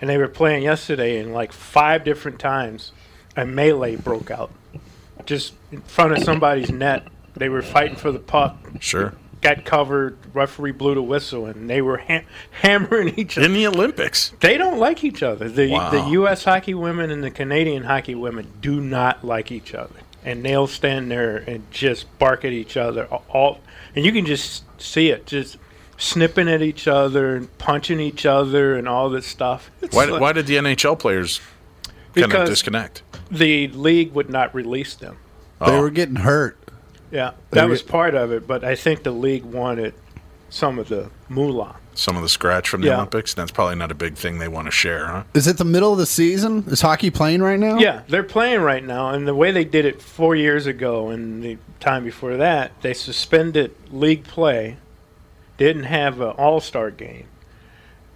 [0.00, 2.90] And they were playing yesterday, and like five different times,
[3.36, 4.50] a melee broke out,
[5.26, 7.06] just in front of somebody's net.
[7.34, 8.56] They were fighting for the puck.
[8.80, 9.14] Sure.
[9.42, 10.16] Got covered.
[10.34, 12.22] Referee blew the whistle, and they were ha-
[12.62, 14.32] hammering each other in the Olympics.
[14.40, 15.48] They don't like each other.
[15.48, 15.90] The Wow.
[15.90, 16.44] the U.S.
[16.44, 21.10] hockey women and the Canadian hockey women do not like each other, and they'll stand
[21.10, 23.60] there and just bark at each other all,
[23.94, 25.58] and you can just see it, just
[25.98, 29.70] snipping at each other and punching each other and all this stuff.
[29.90, 31.40] Why, like- why did the NHL players
[32.14, 33.02] kind of disconnect?
[33.30, 35.16] the league would not release them?
[35.60, 35.70] Oh.
[35.70, 36.58] They were getting hurt.
[37.12, 39.94] Yeah, that was part of it, but I think the league wanted
[40.50, 41.76] some of the moolah.
[41.94, 42.96] Some of the scratch from the Yeah.
[42.96, 43.34] Olympics.
[43.34, 45.22] That's probably not a big thing they want to share, huh?
[45.34, 46.64] Is it the middle of the season?
[46.68, 47.78] Is hockey playing right now?
[47.78, 51.42] Yeah, they're playing right now, and the way they did it four years ago and
[51.42, 54.78] the time before that, they suspended league play,
[55.58, 57.26] didn't have an All Star game,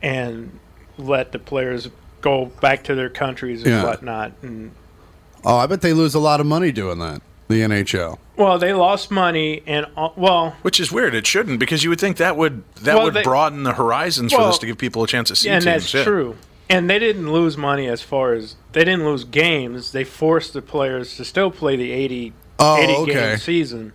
[0.02, 0.58] and
[0.96, 1.90] let the players
[2.22, 3.84] go back to their countries and Yeah.
[3.84, 4.32] whatnot.
[4.42, 4.70] And
[5.44, 7.20] Oh, I bet they lose a lot of money doing that.
[7.48, 8.18] The NHL.
[8.36, 11.14] Well, they lost money, and well, Which is weird.
[11.14, 14.32] It shouldn't because you would think that would that Well, would they- broaden the horizons
[14.32, 15.82] for Well, this to give people a chance to see and teams.
[15.82, 16.04] that's yeah.
[16.04, 16.36] true.
[16.68, 19.92] And they didn't lose money as far as they didn't lose games.
[19.92, 23.12] They forced the players to still play the 80, Oh, 80 okay.
[23.12, 23.92] game season,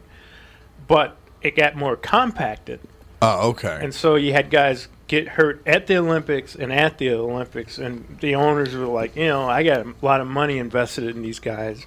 [0.88, 2.80] but it got more compacted.
[3.22, 3.78] Oh, okay.
[3.82, 8.18] And so you had guys get hurt at the Olympics and at the Olympics, and
[8.22, 11.40] the owners were like, you know, I got a lot of money invested in these
[11.40, 11.86] guys.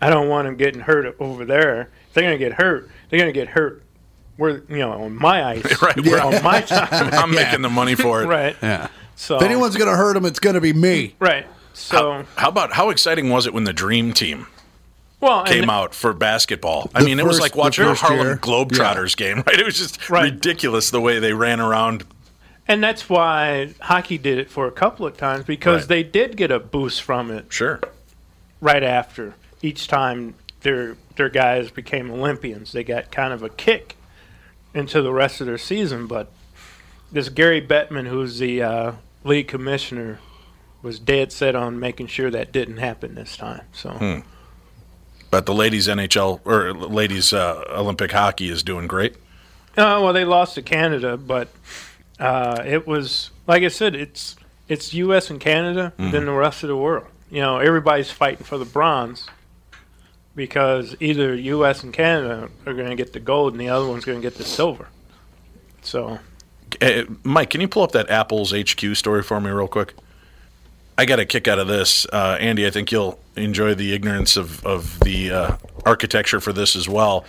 [0.00, 1.82] I don't want them getting hurt over there.
[2.08, 3.82] If they're going to get hurt, they're going to get hurt.
[4.36, 6.34] We're, you know on my ice, Right, where right.
[6.36, 8.26] on my time, I'm making the money for it.
[8.28, 8.56] right?
[8.62, 8.88] Yeah.
[9.16, 11.14] So if anyone's going to hurt them, it's going to be me.
[11.18, 11.46] right.
[11.74, 14.48] So How about how exciting was it when the Dream Team
[15.20, 16.90] well, came out for basketball?
[16.92, 18.36] I The mean, it was like watching a Harlem year.
[18.36, 19.58] Globetrotters game, right?
[19.60, 20.24] It was just Right.
[20.32, 22.04] ridiculous the way they ran around.
[22.66, 25.88] And that's why hockey did it for a couple of times because Right.
[25.88, 27.80] they did get a boost from it Sure.
[28.60, 29.34] right after.
[29.62, 33.96] Each time their their guys became Olympians, they got kind of a kick
[34.74, 36.06] into the rest of their season.
[36.06, 36.30] But
[37.10, 38.92] this Gary Bettman, who's the uh,
[39.24, 40.20] league commissioner,
[40.82, 43.62] was dead set on making sure that didn't happen this time.
[43.72, 44.18] So Hmm.
[45.30, 49.14] But the ladies NHL or ladies uh, Olympic hockey is doing great.
[49.76, 51.48] Uh, well, they lost to Canada, but
[52.18, 54.36] uh, it was like I said, it's
[54.68, 55.30] it's U.S.
[55.30, 56.12] and Canada, Mhm.
[56.12, 57.06] then the rest of the world.
[57.30, 59.26] You know, everybody's fighting for the bronze
[60.38, 61.82] because either U.S.
[61.82, 64.38] and Canada are going to get the gold, and the other one's going to get
[64.38, 64.88] the silver.
[65.82, 66.20] So
[66.80, 69.94] Uh, Mike, can you pull up that Apple's HQ story for me real quick?
[70.96, 72.06] I got a kick out of this.
[72.12, 76.76] Uh, Andy, I think you'll enjoy the ignorance of, of the uh, architecture for this
[76.76, 77.24] as well.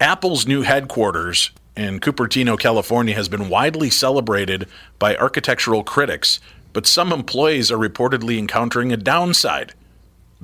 [0.00, 6.40] Apple's new headquarters in Cupertino, California, has been widely celebrated by architectural critics,
[6.72, 9.74] but some employees are reportedly encountering a downside.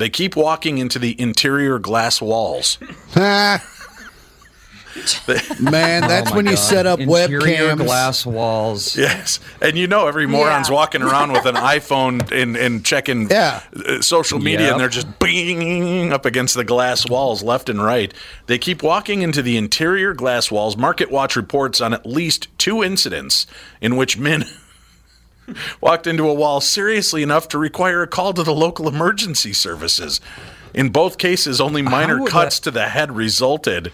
[0.00, 2.78] They keep walking into the interior glass walls.
[5.60, 7.76] Man, that's Oh my when you set up Interior webcams.
[7.84, 8.96] glass walls.
[8.96, 10.74] Yes, and you know every moron's Yeah.
[10.74, 13.60] walking around with an iPhone and, and checking Yeah.
[13.88, 14.72] uh, social media, Yep.
[14.72, 18.12] and they're just bing up against the glass walls left and right.
[18.46, 20.76] They keep walking into the interior glass walls.
[20.76, 23.46] Market Watch reports on at least two incidents
[23.80, 24.44] in which men
[25.80, 30.20] walked into a wall seriously enough to require a call to the local emergency services.
[30.74, 33.92] In both cases, only minor cuts to the head resulted.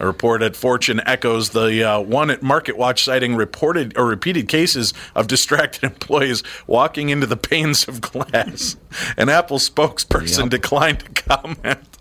[0.00, 4.48] A report at Fortune echoes the uh, one at Market Watch citing reported or repeated
[4.48, 8.76] cases of distracted employees walking into the panes of glass.
[9.16, 11.98] An Apple spokesperson declined to comment.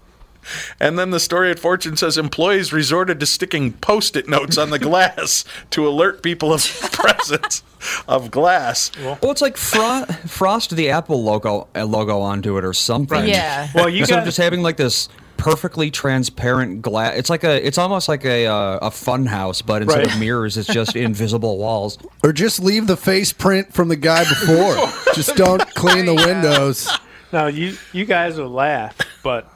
[0.79, 4.71] And then the story at Fortune says employees resorted to sticking post it notes on
[4.71, 7.63] the glass to alert people of presence
[8.07, 8.91] of glass.
[8.97, 13.17] Well, it's like fro- frost the Apple logo uh, logo onto it or something.
[13.19, 13.29] Right.
[13.29, 13.69] Yeah.
[13.75, 17.65] Well, you Instead got of just having like this perfectly transparent glass, it's like a,
[17.67, 20.13] it's almost like a uh, a fun house, but instead Right.
[20.13, 21.97] of mirrors, it's just invisible walls.
[22.23, 24.75] Or just leave the face print from the guy before.
[25.13, 26.89] just don't clean the windows.
[27.31, 29.51] now you you guys will laugh, but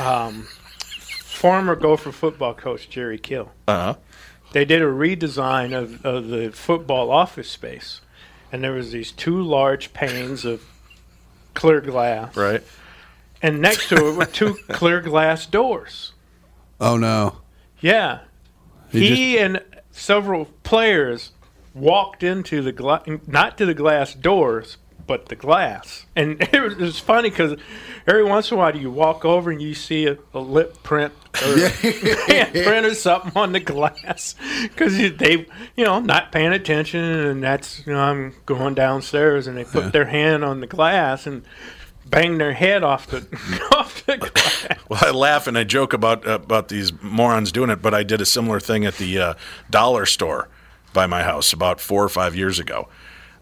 [0.00, 0.46] um,
[1.24, 3.94] former Gopher football coach Jerry Kill Uh huh.
[4.54, 8.00] They did a redesign of, of the football office space,
[8.52, 10.62] and there was these two large panes of
[11.54, 12.62] clear glass, Right.
[13.42, 16.12] and next to it were two clear glass doors.
[16.80, 17.38] Oh no.
[17.80, 18.20] Yeah,
[18.90, 21.32] He he, and several players
[21.74, 26.72] walked into the gla- not to the glass doors, but the glass, and it was,
[26.74, 27.58] it was funny because
[28.06, 31.12] every once in a while you walk over and you see a, a lip print
[31.42, 37.02] or a handprint or something on the glass because they, you know, not paying attention,
[37.02, 39.90] and that's you know I'm going downstairs and they put Yeah.
[39.90, 41.42] their hand on the glass and
[42.06, 43.26] bang their head off the
[43.76, 44.66] off the glass.
[44.88, 48.02] Well, I laugh and I joke about uh, about these morons doing it, but I
[48.02, 49.34] did a similar thing at the uh,
[49.70, 50.48] dollar store
[50.92, 52.88] by my house about four or five years ago.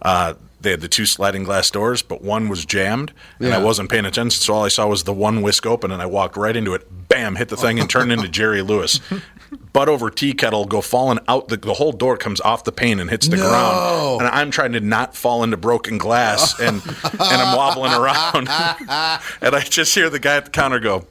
[0.01, 3.91] Uh, they had the two sliding glass doors, but one was jammed, and I wasn't
[3.91, 6.57] paying attention, so all I saw was the one whisk open, and I walked right
[6.57, 6.87] into it.
[7.09, 7.37] Bam!
[7.37, 9.01] Hit the thing and turned into Jerry Lewis.
[9.75, 11.49] Butt over tea kettle, go falling out.
[11.49, 13.49] The, the whole door comes off the pane and hits the No.
[13.49, 18.37] ground, and I'm trying to not fall into broken glass, and and I'm wobbling around,
[18.49, 21.05] and I just hear the guy at the counter go,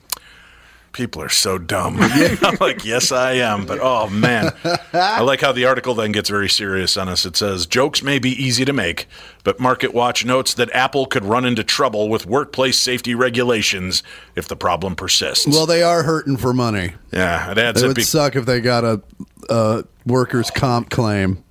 [0.93, 1.97] people are so dumb.
[1.99, 3.65] I'm like, yes, I am.
[3.65, 4.51] But oh man,
[4.93, 7.25] I like how the article then gets very serious on us.
[7.25, 9.07] It says jokes may be easy to make,
[9.43, 14.03] but Market Watch notes that Apple could run into trouble with workplace safety regulations
[14.35, 15.47] if the problem persists.
[15.47, 16.93] Well, they are hurting for money.
[17.11, 19.01] yeah, it adds It would be- suck if they got a,
[19.49, 21.43] a workers' comp claim.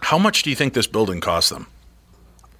[0.00, 1.66] How much do you think this building cost them?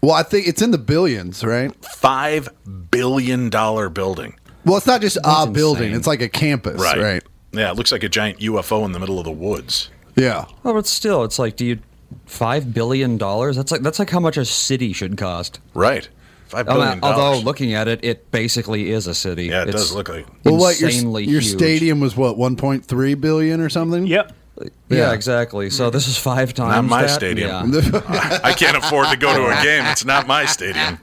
[0.00, 1.74] Well, I think it's in the billions, right?
[1.84, 2.48] Five
[2.90, 4.36] billion dollar building.
[4.68, 6.98] Well, it's not just a That's building; it's like a campus, right?
[6.98, 7.22] Right.
[7.52, 9.90] Yeah, it looks like a giant UFO in the middle of the woods.
[10.16, 10.44] Yeah.
[10.64, 11.78] Oh, but still, it's like, do you
[12.26, 13.56] five billion dollars?
[13.56, 15.60] That's like that's like how much a city should cost.
[15.74, 16.08] Right.
[16.48, 19.46] Five I although looking at it, it basically is a city.
[19.46, 20.26] Yeah, it It's does look like.
[20.44, 21.46] Well, what your your huge.
[21.46, 24.06] stadium was what 1.3 billion or something?
[24.06, 24.32] Yep.
[24.88, 25.68] Yeah, exactly.
[25.70, 26.74] So this is five times.
[26.74, 27.10] Not my that?
[27.10, 27.72] stadium.
[27.72, 28.40] Yeah.
[28.42, 29.84] I can't afford to go to a game.
[29.86, 30.98] It's not my stadium.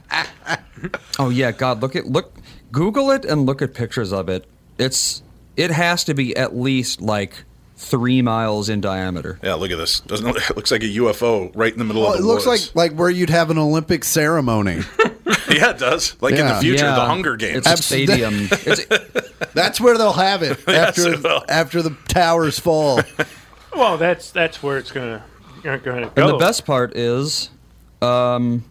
[1.18, 2.34] Oh yeah, God, look at look,
[2.72, 4.46] Google it and look at pictures of it.
[4.78, 5.22] It's
[5.56, 7.44] it has to be at least like
[7.76, 9.38] three miles in diameter.
[9.42, 10.00] Yeah, look at this.
[10.00, 12.26] Doesn't it, it looks like a UFO right in the middle Well, of the it
[12.26, 12.74] looks woods.
[12.74, 14.80] like like where you'd have an Olympic ceremony.
[15.50, 16.16] yeah, it does.
[16.20, 17.58] Like in the future, the Hunger Games.
[17.66, 18.48] It's a stadium.
[19.54, 23.00] That's where they'll have it Yes, after it after the towers fall.
[23.74, 25.22] Well, that's that's where it's gonna
[25.62, 26.22] going to And go.
[26.22, 27.50] And the best part is,
[28.02, 28.64] um,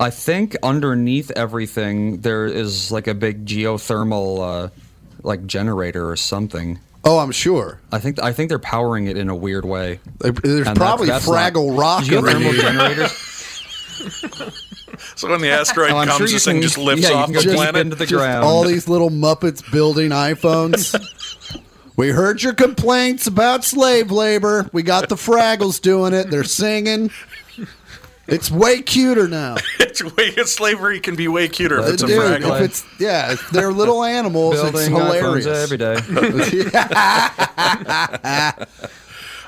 [0.00, 4.68] I think underneath everything there is like a big geothermal, uh,
[5.22, 6.80] like generator or something.
[7.04, 7.80] Oh, I'm sure.
[7.92, 10.00] I think I think they're powering it in a weird way.
[10.18, 13.12] There's And probably that's not- Fraggle Rock geothermal generators.
[15.16, 17.26] So when the asteroid Oh, comes, sure you this thing can- just lifts yeah, off
[17.26, 17.76] can the go deep planet.
[17.82, 18.44] into the Just ground.
[18.44, 20.94] all these little Muppets building iPhones.
[21.96, 24.68] we heard your complaints about slave labor.
[24.72, 26.30] We got the Fraggles doing it.
[26.30, 27.10] They're singing.
[28.30, 29.56] It's way cuter now.
[29.80, 32.56] it's way slavery can be way cuter if it's a Dude, fraggle.
[32.60, 34.54] if it's yeah, if they're little animals.
[34.60, 35.96] it's Building iPhones hilarious every day.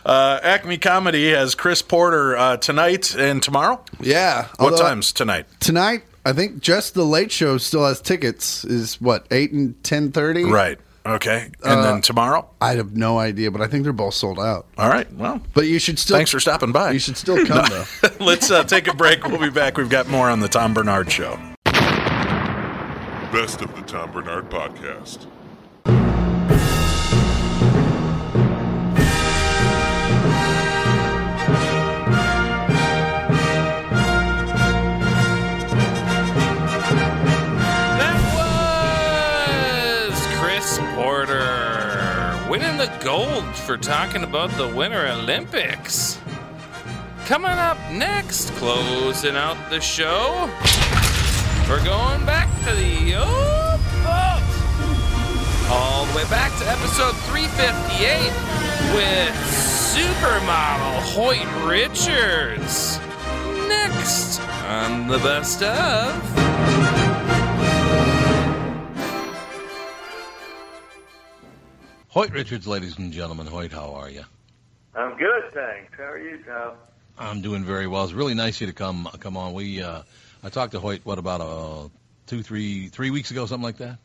[0.04, 3.80] Uh, Acme Comedy has Chris Porter uh, tonight and tomorrow.
[4.00, 4.48] Yeah.
[4.56, 5.46] What although- times tonight?
[5.60, 8.64] Tonight, I think just the late show still has tickets.
[8.64, 10.42] Is what eight and ten thirty.
[10.44, 10.78] Right.
[11.04, 11.50] Okay.
[11.64, 12.48] And Uh, then tomorrow.
[12.60, 14.66] I have no idea, but I think they're both sold out.
[14.78, 15.12] All right.
[15.14, 16.16] Well, But you should still.
[16.16, 16.92] thanks for stopping by.
[16.92, 18.08] You should still come though.
[18.24, 19.26] Let's uh, take a break.
[19.26, 19.76] We'll be back.
[19.76, 21.38] We've got more on the Tom Barnard Show.
[23.32, 25.26] Best of the Tom Barnard Podcast.
[43.04, 46.20] Gold for talking about the Winter Olympics.
[47.26, 50.48] Coming up next, closing out the show,
[51.68, 54.42] we're going back to the oh, old vault.
[55.70, 58.30] All the way back to episode 358
[58.94, 59.34] with
[59.94, 62.98] supermodel Hoyt Richards.
[63.68, 67.01] Next on the best of.
[72.12, 73.46] Hoyt Richards, ladies and gentlemen.
[73.46, 74.22] Hoyt, how are you?
[74.94, 75.94] I'm good, thanks.
[75.96, 76.74] How are you, Tom?
[77.18, 78.04] I'm doing very well.
[78.04, 79.54] It's really nice of you to come come on.
[79.54, 80.02] We uh,
[80.42, 81.00] I talked to Hoyt.
[81.04, 81.88] What about uh,
[82.26, 83.98] two, three, three weeks ago, something like that?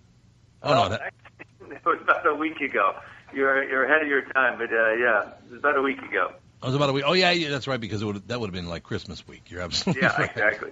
[0.63, 1.13] Oh, no, that,
[1.69, 2.95] it was about a week ago.
[3.33, 6.31] You're you're ahead of your time, but uh, yeah, it was about a week ago.
[6.63, 7.03] it was about a week.
[7.05, 9.51] Oh yeah, yeah that's right because it would that would have been like Christmas week.
[9.51, 10.31] You're absolutely Yeah, right.
[10.31, 10.71] exactly.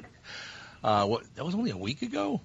[0.82, 2.40] Uh, what that was only a week ago.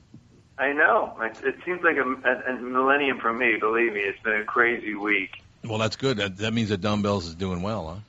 [0.60, 1.16] I know.
[1.22, 3.56] It, it seems like a, a, a millennium for me.
[3.56, 5.42] Believe me, it's been a crazy week.
[5.64, 6.18] Well, that's good.
[6.18, 8.00] That, that means that dumbbells is doing well, huh?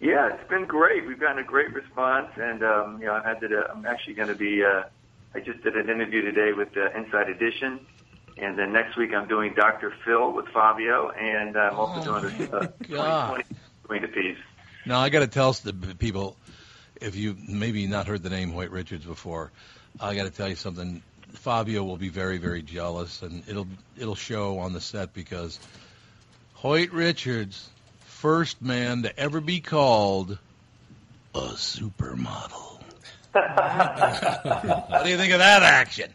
[0.00, 1.06] Yeah, it's been great.
[1.06, 3.70] We've gotten a great response, and um, you know, I had to.
[3.70, 4.62] I'm actually going to be.
[4.62, 4.84] Uh,
[5.34, 7.80] I just did an interview today with uh, Inside Edition,
[8.36, 9.92] and then next week I'm doing Dr.
[10.04, 13.44] Phil with Fabio, and I'm also doing a uh, 2020
[13.82, 14.38] between the piece.
[14.84, 16.36] Now I got to tell the people,
[17.00, 19.50] if you maybe not heard the name Hoyt Richards before,
[19.98, 21.02] I got to tell you something.
[21.36, 23.68] Fabio will be very, very jealous, and it'll
[23.98, 25.58] it'll show on the set because
[26.54, 27.68] Hoyt Richards,
[28.00, 30.38] first man to ever be called
[31.34, 32.80] a supermodel.
[33.32, 36.12] what do you think of that action?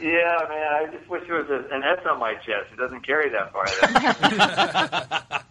[0.00, 0.72] Yeah, man.
[0.72, 2.72] I just wish there was a, an S on my chest.
[2.72, 5.40] It doesn't carry that far.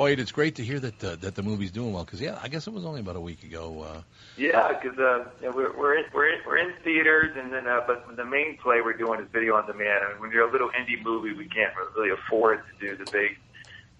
[0.00, 2.48] Hoyt, it's great to hear that uh, that the movie's doing well because yeah, I
[2.48, 3.82] guess it was only about a week ago.
[3.82, 4.00] Uh,
[4.38, 7.82] yeah, because uh, you we're we're in, we're in, we're in theaters, and then uh,
[7.86, 10.02] but the main play we're doing is video on demand.
[10.02, 13.10] I mean, when you're a little indie movie, we can't really afford to do the
[13.10, 13.36] big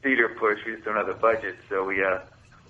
[0.02, 0.60] theater push.
[0.64, 2.20] We just don't have the budget, so we uh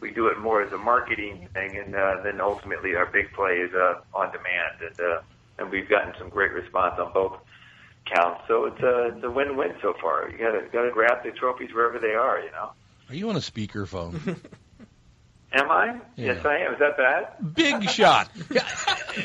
[0.00, 3.58] we do it more as a marketing thing, and uh, then ultimately our big play
[3.58, 5.20] is uh, on demand, and uh,
[5.60, 7.38] and we've gotten some great response on both
[8.06, 8.40] counts.
[8.48, 10.28] So it's a it's a win-win so far.
[10.28, 12.72] You gotta gotta grab the trophies wherever they are, you know.
[13.10, 14.36] Are you on a speakerphone?
[15.52, 16.00] Am I?
[16.14, 16.74] Yes, I am.
[16.74, 17.54] Is that bad?
[17.54, 18.30] Big shot.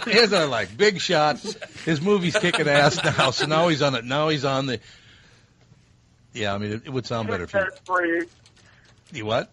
[0.08, 0.76] Here's what I like.
[0.76, 1.38] Big shot.
[1.86, 4.06] His movie's kicking ass now, so now he's on it.
[4.06, 4.80] Now he's on the.
[6.34, 7.60] Yeah, I mean, it, it would sound better if you.
[7.60, 8.28] That's for you.
[9.14, 9.52] You what?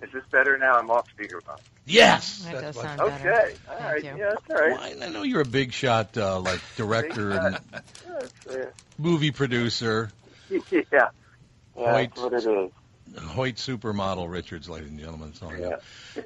[0.00, 0.74] Is this better now?
[0.78, 1.58] I'm off speakerphone.
[1.86, 2.44] Yes.
[2.52, 3.22] That does sound Okay.
[3.24, 3.52] better.
[3.68, 4.04] All right.
[4.04, 4.16] you.
[4.16, 4.96] Yeah, that's all right.
[4.98, 7.58] Well, I know you're a big shot, uh, like director and
[8.46, 10.12] That's, movie producer.
[10.50, 10.60] yeah.
[10.70, 11.08] Yeah,
[11.74, 12.10] Hoyt.
[12.14, 12.70] that's what it is.
[13.18, 15.34] Hoyt supermodel Richards, ladies and gentlemen.
[15.34, 15.76] So, yeah.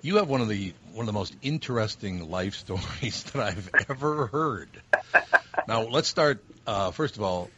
[0.03, 4.27] You have one of the one of the most interesting life stories that I've ever
[4.27, 4.69] heard.
[5.69, 6.43] now let's start.
[6.67, 7.51] Uh, first of all,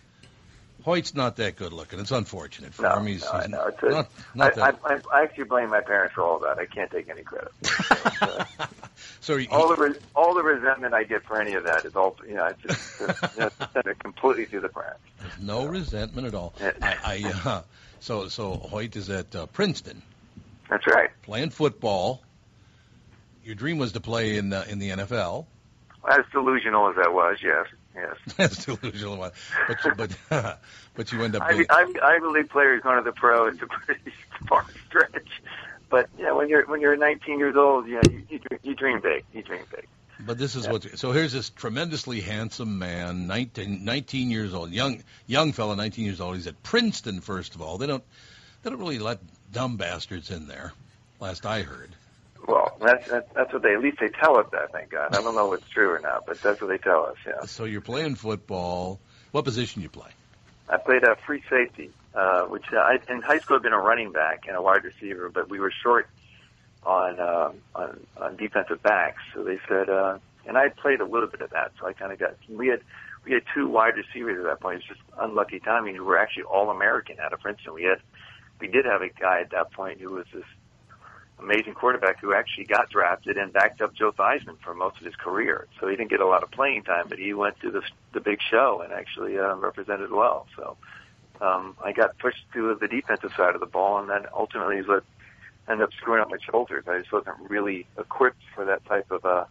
[0.85, 1.99] Hoyt's not that good looking.
[1.99, 3.07] It's unfortunate for No, him.
[3.07, 3.67] He's, no, I know.
[3.67, 4.69] It's a, not, not I.
[4.85, 6.59] I, I, actually blame my parents for all that.
[6.59, 7.51] I can't take any credit.
[9.21, 11.97] so he, all the re- all the resentment I get for any of that is
[11.97, 12.47] all you know.
[12.47, 15.01] It's just uh, you know, send it completely through the parents.
[15.41, 16.55] no resentment at all.
[16.81, 17.63] I, I uh,
[18.01, 20.03] so so Hoyt is at uh, Princeton.
[20.69, 21.11] That's right.
[21.23, 22.23] Playing football.
[23.45, 25.47] Your dream was to play in uh, in the NFL.
[26.09, 28.15] As delusional as that was, yes, yes.
[28.37, 30.17] That's delusional, but you, but
[30.95, 31.43] but you end up.
[31.43, 34.13] I, I, I believe players going to the pro is a pretty
[34.49, 35.29] far stretch.
[35.91, 39.01] But yeah, when you're when you're 19 years old, yeah, you, you, dream- you dream
[39.01, 39.25] big.
[39.33, 39.87] You dream big.
[40.21, 40.99] But this is what.
[40.99, 46.21] So here's this tremendously handsome man, 19, 19 years old, young young fellow, 19 years
[46.21, 46.37] old.
[46.37, 47.21] He's at Princeton.
[47.21, 48.03] First of all, they don't
[48.63, 49.21] they don't really let
[49.53, 50.73] dumb bastards in there.
[51.21, 51.91] Last I heard.
[52.47, 54.73] Well, that's that's, that's what they at least they tell us that.
[54.73, 55.15] Thank God.
[55.15, 57.17] I don't know if it's true or not, but that's what they tell us.
[57.27, 57.45] Yeah.
[57.47, 58.99] So you're playing football.
[59.31, 60.11] What position do you play?
[60.69, 63.79] I played a free safety, uh, which uh, I, in high school I'd been a
[63.79, 66.09] running back and a wide receiver, but we were short
[66.89, 69.23] on uh, on, on defensive backs.
[69.35, 71.73] So they said, uh, and I played a little bit of that.
[71.79, 72.81] So I kind of got we had
[73.25, 74.79] we had two wide receivers at that point.
[74.79, 75.95] It's just unlucky timing.
[75.95, 77.75] We were actually all American out of Princeton.
[77.75, 78.01] We had
[78.59, 80.45] we did have a guy at that point who was this
[81.39, 85.15] amazing quarterback who actually got drafted and backed up Joe Theismann for most of his
[85.15, 85.69] career.
[85.79, 87.83] So he didn't get a lot of playing time, but he went to the
[88.15, 90.47] the big show and actually uh, represented well.
[90.57, 90.79] So
[91.43, 94.89] um, I got pushed to the defensive side of the ball, and then ultimately is
[94.89, 95.05] what
[95.69, 96.85] ended up screwing up my shoulders.
[96.89, 99.45] I just wasn't really equipped for that type of uh,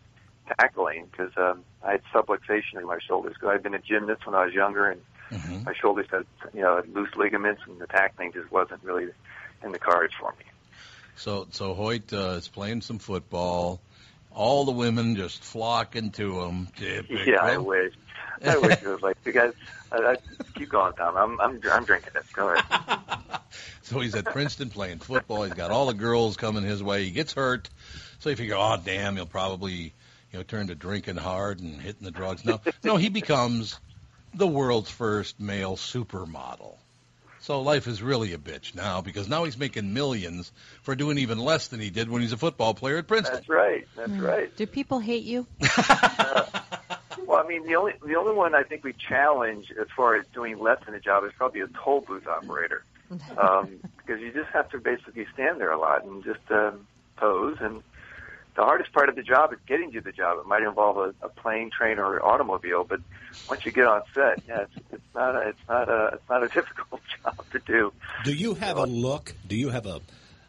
[0.59, 3.33] tackling because um, I had subluxation in my shoulders.
[3.39, 5.01] Because I'd been a gymnast when I was younger, and
[5.31, 5.65] Mm-hmm.
[5.65, 9.07] my shoulders had you know loose ligaments, and the tackling just wasn't really
[9.61, 10.45] in the cards for me.
[11.15, 13.81] So so Hoyt uh, is playing some football.
[14.31, 16.67] All the women just flocking to him.
[16.77, 17.17] Typical.
[17.27, 17.93] Yeah, I wish.
[18.45, 19.53] I wish it was like you guys.
[19.91, 20.15] I, I,
[20.55, 21.15] keep going, Tom.
[21.15, 22.27] I'm I'm I'm drinking this.
[22.33, 23.19] Go ahead.
[23.83, 25.43] So he's at Princeton playing football.
[25.43, 27.05] He's got all the girls coming his way.
[27.05, 27.69] He gets hurt,
[28.19, 29.93] so you figure, oh damn, he'll probably
[30.33, 32.43] you know turn to drinking hard and hitting the drugs.
[32.43, 33.79] No, no, he becomes
[34.33, 36.75] the world's first male supermodel.
[37.39, 41.39] So life is really a bitch now because now he's making millions for doing even
[41.39, 43.35] less than he did when he's a football player at Princeton.
[43.35, 43.87] That's right.
[43.95, 44.21] That's mm.
[44.21, 44.53] right.
[44.57, 45.47] Do people hate you?
[45.89, 46.45] Uh,
[47.25, 50.25] Well, I mean, the only the only one I think we challenge as far as
[50.33, 52.83] doing less than a job is probably a toll booth operator,
[53.37, 56.87] um, because you just have to basically stand there a lot and just um,
[57.17, 57.57] pose.
[57.59, 57.81] And
[58.55, 60.39] the hardest part of the job is getting to the job.
[60.39, 63.01] It might involve a, a plane, train, or automobile, but
[63.49, 66.43] once you get on set, yeah, it's, it's not a, it's not a it's not
[66.43, 67.93] a difficult job to do.
[68.23, 69.35] Do you have a look?
[69.47, 70.01] Do you have a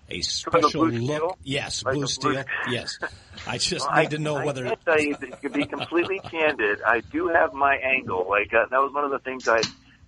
[0.09, 0.95] a special look?
[0.95, 1.39] steel?
[1.43, 2.45] Yes, Like blue steel.
[2.69, 2.99] Yes.
[3.47, 4.67] I just Well, need to know I, whether.
[4.67, 8.27] I can tell you, to be completely candid, I do have my angle.
[8.29, 9.61] Like uh, that was one of the things I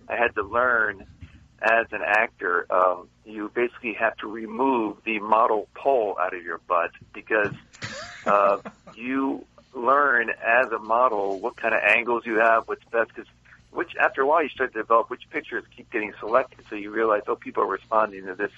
[0.09, 1.05] I had to learn
[1.61, 6.57] as an actor, um, you basically have to remove the model pole out of your
[6.67, 7.53] butt because
[8.25, 8.57] uh,
[8.95, 13.09] you learn as a model what kind of angles you have, what's best.
[13.15, 13.29] Because
[13.69, 16.89] which after a while you start to develop which pictures keep getting selected, so you
[16.91, 18.51] realize oh people are responding to this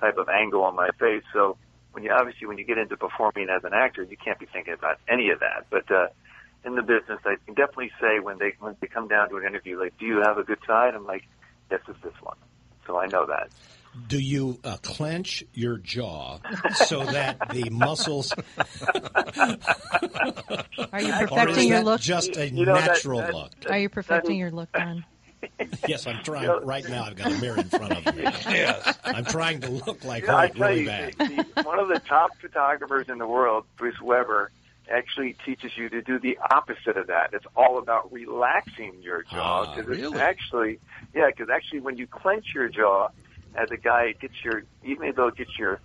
[0.00, 1.22] type of angle on my face.
[1.32, 1.56] So
[1.92, 4.74] when you obviously when you get into performing as an actor, you can't be thinking
[4.74, 5.66] about any of that.
[5.70, 6.08] But uh,
[6.64, 9.44] in the business, I can definitely say when they when they come down to an
[9.46, 10.94] interview, like, do you have a good side?
[10.94, 11.24] I'm like,
[11.70, 12.36] yes, it's this one.
[12.86, 13.48] So I know that.
[14.08, 16.40] Do you uh, clench your jaw
[16.74, 18.34] so that the muscles?
[20.92, 22.00] Are you Or is perfecting your look?
[22.00, 23.52] Just a You know, natural that- look.
[23.70, 25.04] Are you perfecting your look, Don?
[25.88, 27.04] Yes, I'm trying right now.
[27.04, 28.22] I've got a mirror in front of me.
[28.46, 28.96] Yes.
[29.04, 31.14] I'm trying to look like Yeah, I Hoyt tell really you, bad.
[31.18, 34.50] the- the- one of the top photographers in the world, Bruce Weber,
[34.90, 37.30] actually teaches you to do the opposite of that.
[37.32, 39.74] It's all about relaxing your jaw.
[39.74, 40.02] 'cause really?
[40.04, 40.78] it's actually,
[41.14, 43.08] yeah, because actually when you clench your jaw,
[43.56, 45.80] as a guy, it gets your, even though it gets your,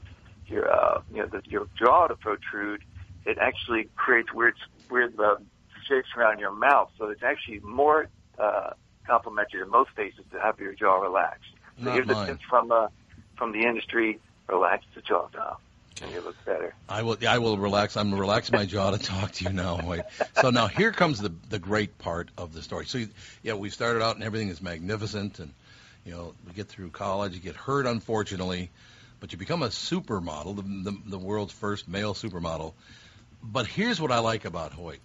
[0.47, 2.83] your, uh, you know, the, your jaw to protrude,
[3.25, 4.55] it actually creates weird,
[4.89, 5.35] weird uh,
[5.87, 6.89] shapes around your mouth.
[6.97, 8.07] So it's actually more
[8.37, 8.71] uh,
[9.09, 11.51] complimentary in most faces to have your jaw relaxed.
[11.79, 12.87] So Not here's a tip from uh,
[13.37, 15.55] from the industry: relax the jaw down,
[16.01, 16.73] and you look better.
[16.87, 17.17] I will.
[17.27, 17.97] I will relax.
[17.97, 19.79] I'm relaxing my jaw to talk to you now.
[19.85, 20.01] Wait.
[20.41, 22.85] So now here comes the the great part of the story.
[22.85, 23.03] So
[23.41, 25.53] yeah, we started out and everything is magnificent, and
[26.05, 28.69] you know we get through college, you get hurt unfortunately,
[29.19, 32.73] but you become a supermodel, the the, the world's first male supermodel.
[33.41, 34.99] But here's what I like about Hoyt.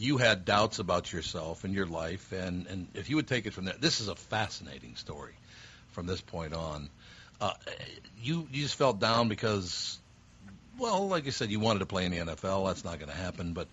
[0.00, 3.52] You had doubts about yourself and your life, and, and if you would take it
[3.52, 5.34] from there, this is a fascinating story
[5.92, 6.88] from this point on.
[7.38, 7.52] Uh,
[8.22, 9.98] you you just felt down because
[10.78, 12.66] well, like I said, you wanted to play in the NFL.
[12.66, 13.52] That's not going to happen.
[13.52, 13.68] But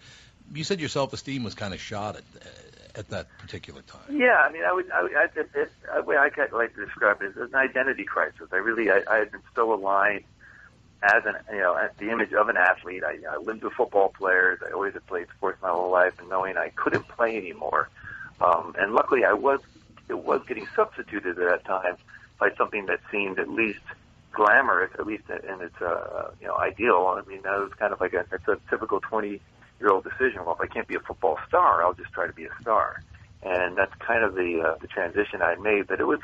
[0.54, 2.24] you said your self-esteem was kind of shot at
[2.98, 4.20] at that particular time.
[4.20, 7.22] Yeah, I mean, I would, I, I, it, it, way I kind like to describe
[7.22, 8.50] it is an identity crisis.
[8.52, 10.24] I really, I, I had been so aligned
[11.04, 13.04] as an, you know, as the image of an athlete.
[13.04, 14.60] I, I lived with football players.
[14.68, 17.90] I always had played sports my whole life, and knowing I couldn't play anymore.
[18.42, 19.60] Um, and luckily, I was,
[20.10, 21.98] it was getting substituted at that time
[22.40, 23.82] by something that seemed at least
[24.32, 27.18] glamorous, at least in its, uh, you know, ideal.
[27.18, 29.40] I mean, that was kind of like a, it's a typical 20
[29.80, 30.46] year old decision.
[30.46, 33.02] Well, if I can't be a football star, I'll just try to be a star.
[33.44, 36.20] And that's kind of the, uh, the transition I made, but it was,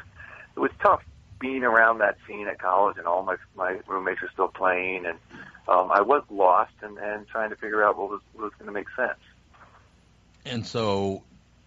[0.55, 1.01] it was tough
[1.44, 5.20] being around that scene at college and all my, my roommates were still playing and,
[5.68, 8.68] um, I was lost and, and trying to figure out what was, what was going
[8.68, 9.20] to make sense.
[10.46, 11.22] And so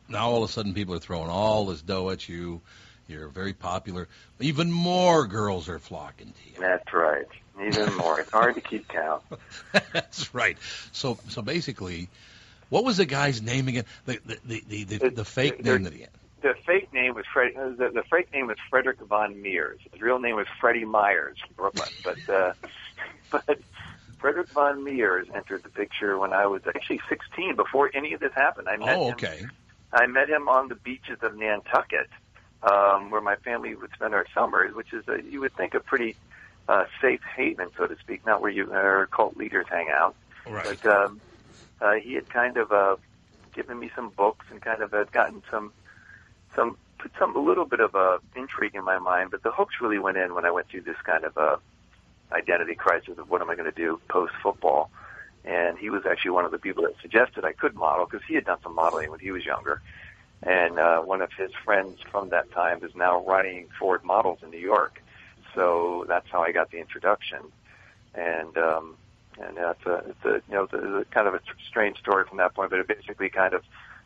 [0.09, 2.63] now all of a sudden people are throwing all this dough at you.
[3.07, 4.09] You're very popular.
[4.41, 6.59] Even more girls are flocking to you.
[6.59, 7.27] That's right.
[7.63, 8.19] Even more.
[8.19, 9.23] It's hard to keep count.
[9.93, 10.59] That's right.
[10.93, 12.09] So so basically,
[12.69, 13.85] what was the guy's name again?
[14.05, 16.11] The the the, the, the, the fake name that he had.
[16.47, 17.57] The fake name was Fred.
[17.57, 19.81] uh, The, the fake name was Frederick von Mierers.
[19.93, 21.89] His real name was Freddie Myers from Brooklyn.
[22.05, 22.53] But uh,
[23.33, 23.59] but
[24.21, 27.57] Frederick von Mierers entered the picture when I was actually 16.
[27.57, 29.51] Before any of this happened, I met Oh, him.
[29.93, 32.09] I met him on the beaches of Nantucket,
[32.63, 35.81] um, where my family would spend our summers, which is a, you would think a
[35.81, 36.15] pretty
[36.69, 40.15] uh, safe haven, so to speak, not where you uh, cult leaders hang out.
[40.49, 40.79] Right.
[40.81, 41.21] But um,
[41.81, 42.97] uh, he had kind of uh,
[43.53, 45.73] given me some books and kind of had gotten some
[46.57, 49.31] some put some a little bit of a intrigue in my mind.
[49.31, 51.59] But the hooks really went in when I went through this kind of a
[52.33, 54.91] identity crisis of what am I going to do post football.
[55.45, 58.35] And he was actually one of the people that suggested I could model because he
[58.35, 59.81] had done some modeling when he was younger.
[60.43, 64.51] And uh, one of his friends from that time is now running Ford Models in
[64.51, 65.01] New York.
[65.55, 67.39] So that's how I got the introduction.
[68.15, 68.97] And um,
[69.41, 72.39] and that's a, it's a you know it's a kind of a strange story from
[72.39, 73.63] that point, but it basically kind of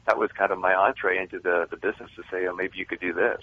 [0.07, 2.87] that was kind of my entree into the the business to say, oh, maybe you
[2.87, 3.41] could do this,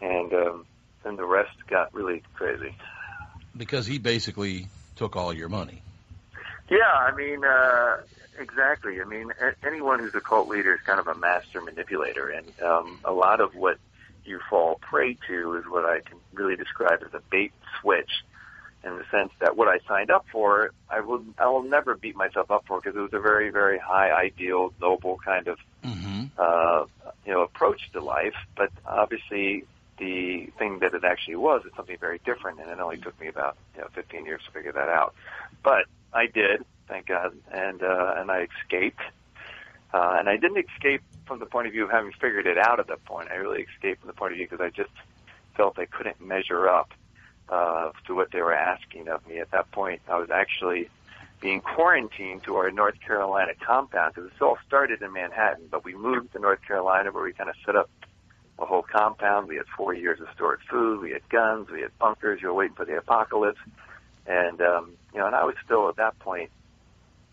[0.00, 0.66] and um,
[1.02, 2.74] then the rest got really crazy.
[3.56, 5.82] Because he basically took all your money.
[6.70, 7.96] Yeah, I mean, uh,
[8.38, 9.00] exactly.
[9.00, 12.46] I mean, a- anyone who's a cult leader is kind of a master manipulator, and
[12.62, 13.78] um, a lot of what
[14.24, 18.10] you fall prey to is what I can really describe as a bait switch,
[18.84, 22.16] in the sense that what I signed up for, I will, I will never beat
[22.16, 25.58] myself up for because it was a very, very high ideal, noble kind of,
[26.38, 26.84] uh,
[27.24, 28.34] you know, approach to life.
[28.56, 29.64] But obviously,
[29.98, 33.28] the thing that it actually was is something very different, and it only took me
[33.28, 35.14] about you know 15 years to figure that out.
[35.62, 39.00] But I did, thank God, and uh, and I escaped.
[39.92, 42.80] Uh, and I didn't escape from the point of view of having figured it out
[42.80, 43.28] at that point.
[43.30, 44.90] I really escaped from the point of view because I just
[45.56, 46.92] felt I couldn't measure up
[47.48, 49.38] uh, to what they were asking of me.
[49.38, 50.88] At that point, I was actually
[51.40, 55.94] being quarantined to our North Carolina compound because this all started in Manhattan, but we
[55.94, 57.90] moved to North Carolina where we kind of set up
[58.58, 59.48] a whole compound.
[59.48, 61.00] We had four years of stored food.
[61.00, 61.68] We had guns.
[61.70, 62.40] We had bunkers.
[62.40, 63.60] You were waiting for the apocalypse.
[64.26, 66.50] And, um, you know, and I was still at that point,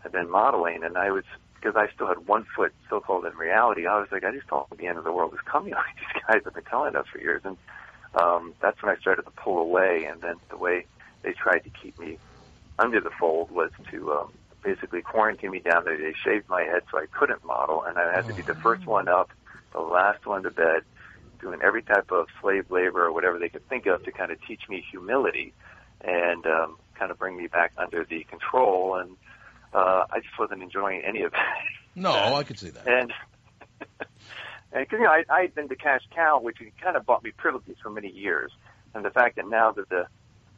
[0.00, 3.86] had been modeling, and I was, because I still had one foot so-called in reality,
[3.86, 5.74] I was like, I just thought the end of the world was coming.
[5.96, 7.42] These guys have been telling us for years.
[7.44, 7.56] And
[8.14, 10.04] um, that's when I started to pull away.
[10.10, 10.86] And then the way
[11.22, 12.18] they tried to keep me
[12.78, 14.32] under the fold was to um,
[14.62, 15.96] basically quarantine me down there.
[15.96, 18.86] They shaved my head so I couldn't model, and I had to be the first
[18.86, 19.30] one up,
[19.72, 20.82] the last one to bed,
[21.40, 24.38] doing every type of slave labor or whatever they could think of to kind of
[24.46, 25.52] teach me humility
[26.00, 28.96] and um, kind of bring me back under the control.
[28.96, 29.16] And
[29.74, 31.40] uh, I just wasn't enjoying any of it.
[31.94, 32.86] No, I could see that.
[32.86, 33.12] And
[34.72, 37.06] and 'cause, you know, I, I had been to cash cow, which had kind of
[37.06, 38.52] bought me privileges for many years,
[38.94, 40.06] and the fact that now that the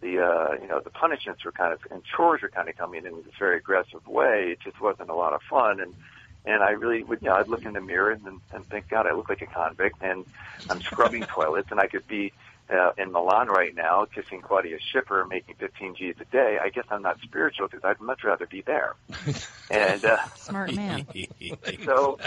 [0.01, 3.07] the uh, you know the punishments were kind of and chores were kind of coming
[3.07, 5.81] in this very aggressive way, it just wasn't a lot of fun.
[5.81, 5.95] And
[6.45, 9.07] and I really would, you know, I'd look in the mirror and, and think, God,
[9.07, 10.27] I look like a convict, and
[10.69, 12.33] I'm scrubbing toilets, and I could be
[12.71, 16.59] uh, in Milan right now kissing Claudia Schiffer, making 15 G's a day.
[16.63, 18.95] I guess I'm not spiritual because I'd much rather be there.
[19.71, 21.07] and uh, Smart man.
[21.85, 22.19] so,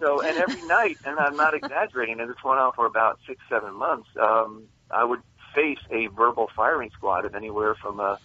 [0.00, 3.40] so, and every night, and I'm not exaggerating, and this went on for about six,
[3.48, 4.08] seven months.
[4.20, 5.20] Um, I would
[5.54, 8.16] face a verbal firing squad of anywhere from uh,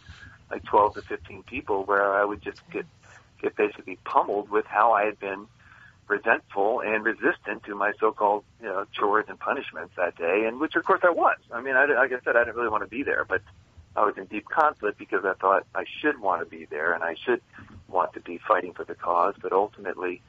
[0.50, 2.86] like 12 to 15 people, where I would just get
[3.42, 5.48] get basically pummeled with how I had been
[6.10, 10.76] resentful and resistant to my so-called you know chores and punishments that day, and which
[10.76, 11.38] of course I was.
[11.52, 13.42] I mean, I, like I said, I didn't really want to be there, but
[13.96, 17.04] I was in deep conflict because I thought I should want to be there and
[17.04, 17.42] I should
[17.88, 20.22] want to be fighting for the cause, but ultimately,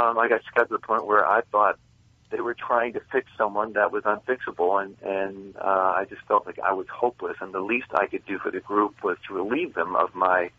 [0.00, 1.78] um, I got got to the point where I thought
[2.30, 6.46] they were trying to fix someone that was unfixable, and and uh, I just felt
[6.46, 9.34] like I was hopeless, and the least I could do for the group was to
[9.34, 10.50] relieve them of my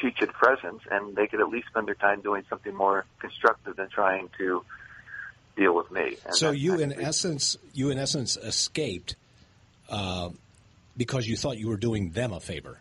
[0.00, 3.88] teaching presence, and they could at least spend their time doing something more constructive than
[3.88, 4.62] trying to
[5.56, 6.16] deal with me.
[6.24, 9.16] And So you, in essence, you in essence escaped
[9.88, 10.30] uh,
[10.96, 12.80] because you thought you were doing them a favor.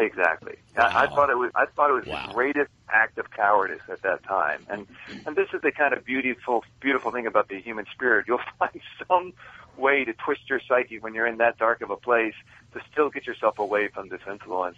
[0.00, 0.54] Exactly.
[0.76, 1.50] I, I thought it was.
[1.54, 2.26] I thought it was Wow.
[2.26, 4.66] the greatest act of cowardice at that time.
[4.68, 4.86] And
[5.26, 8.26] and this is the kind of beautiful, beautiful thing about the human spirit.
[8.28, 9.32] You'll find some
[9.76, 12.34] way to twist your psyche when you're in that dark of a place
[12.74, 14.76] to still get yourself away from this influence,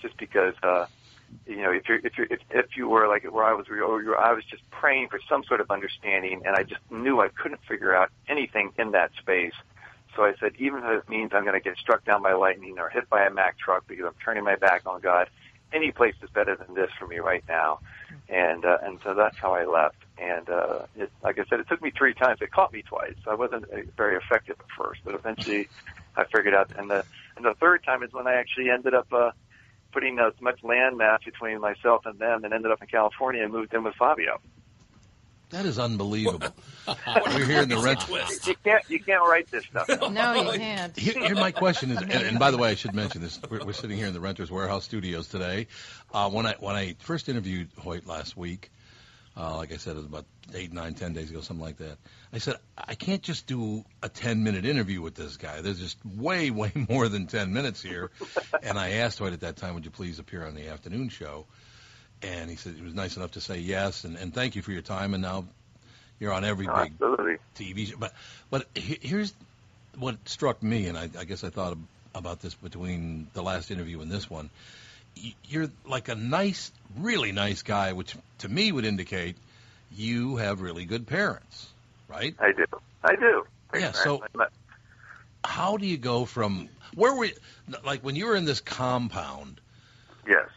[0.00, 0.54] just because.
[0.62, 0.86] uh
[1.46, 3.78] you know, if you're if you're if, if you were like where I was, where
[3.78, 7.20] you were, I was just praying for some sort of understanding, and I just knew
[7.20, 9.54] I couldn't figure out anything in that space.
[10.16, 12.78] So I said, even if it means I'm going to get struck down by lightning
[12.78, 15.28] or hit by a Mack truck because I'm turning my back on God,
[15.72, 17.80] any place is better than this for me right now.
[18.28, 19.96] And uh, and so that's how I left.
[20.18, 22.40] And uh, it, like I said, it took me three times.
[22.40, 23.14] It caught me twice.
[23.26, 25.68] I wasn't uh, very effective at first, but eventually
[26.16, 26.70] I figured out.
[26.76, 27.04] And the
[27.36, 29.12] and the third time is when I actually ended up.
[29.12, 29.30] Uh,
[29.92, 33.52] putting as much land mass between myself and them and ended up in California and
[33.52, 34.40] moved in with Fabio.
[35.50, 36.54] That is unbelievable.
[36.86, 38.08] We're here in the rent.
[38.46, 39.88] You can't you can't write this stuff.
[40.10, 40.96] No, you can't.
[40.96, 43.40] Here, here my question is, and, and by the way, I should mention this.
[43.50, 45.66] We're, we're sitting here in the Renters Warehouse Studios today.
[46.12, 48.70] Uh, when I when I first interviewed Hoyt last week,
[49.36, 51.98] uh, like I said, it was about eight, nine, ten days ago, something like that.
[52.32, 55.62] I said I can't just do a ten minute interview with this guy.
[55.62, 58.10] There's just way, way more than ten minutes here.
[58.62, 61.46] and I asked Hoyt at that time, would you please appear on the afternoon show?
[62.22, 64.72] And he said he was nice enough to say yes, and, and thank you for
[64.72, 65.14] your time.
[65.14, 65.46] And now
[66.18, 67.38] you're on every big absolutely.
[67.56, 67.96] TV show.
[67.98, 68.12] But
[68.50, 69.32] but here's
[69.98, 71.76] what struck me, and I, I guess I thought
[72.14, 74.50] about this between the last interview and this one.
[75.48, 79.36] You're like a nice, really nice guy, which to me would indicate
[79.96, 81.68] you have really good parents,
[82.08, 82.34] right?
[82.38, 82.66] I do.
[83.02, 83.44] I do.
[83.74, 83.92] Yeah.
[83.92, 84.22] So
[85.44, 87.34] how do you go from where were you,
[87.84, 89.60] like when you were in this compound?
[90.28, 90.48] Yes.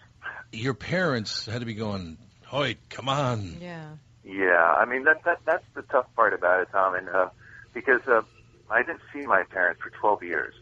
[0.53, 3.57] Your parents had to be going, Hoyt, come on.
[3.59, 3.89] Yeah.
[4.23, 7.29] Yeah, I mean that that that's the tough part about it, Tom, and uh,
[7.73, 8.21] because uh,
[8.69, 10.53] I didn't see my parents for 12 years,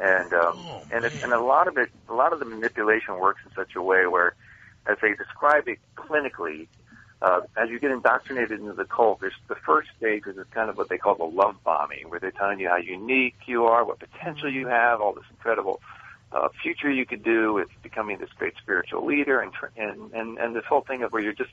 [0.00, 0.58] and um,
[0.90, 3.76] and it, and a lot of it, a lot of the manipulation works in such
[3.76, 4.34] a way where,
[4.86, 6.66] as they describe it clinically,
[7.20, 10.78] uh, as you get indoctrinated into the cult, there's the first stage is kind of
[10.78, 13.98] what they call the love bombing, where they're telling you how unique you are, what
[13.98, 15.82] potential you have, all this incredible
[16.32, 20.38] uh, future you could do with becoming this great spiritual leader, and tr- and and
[20.38, 21.50] and this whole thing of where you're just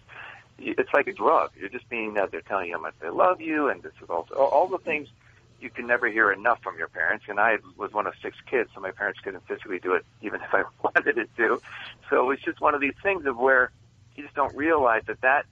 [0.57, 1.51] it's like a drug.
[1.59, 4.09] You're just being uh, they're telling you how much they love you, and this is
[4.09, 5.07] also all, all the things
[5.59, 7.25] you can never hear enough from your parents.
[7.27, 10.41] And I was one of six kids, so my parents couldn't physically do it, even
[10.47, 11.61] if I wanted it to.
[12.09, 13.71] So it's just one of these things of where
[14.15, 15.45] you just don't realize that that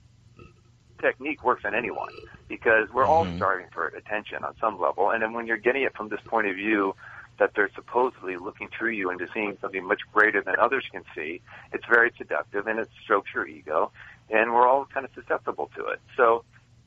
[1.00, 2.12] technique works on anyone
[2.48, 5.10] because we're all starving for attention on some level.
[5.10, 6.94] And then when you're getting it from this point of view
[7.38, 11.40] that they're supposedly looking through you into seeing something much greater than others can see,
[11.72, 13.90] it's very seductive and it strokes your ego.
[14.30, 16.00] And we're all kind of susceptible to it.
[16.16, 16.44] So,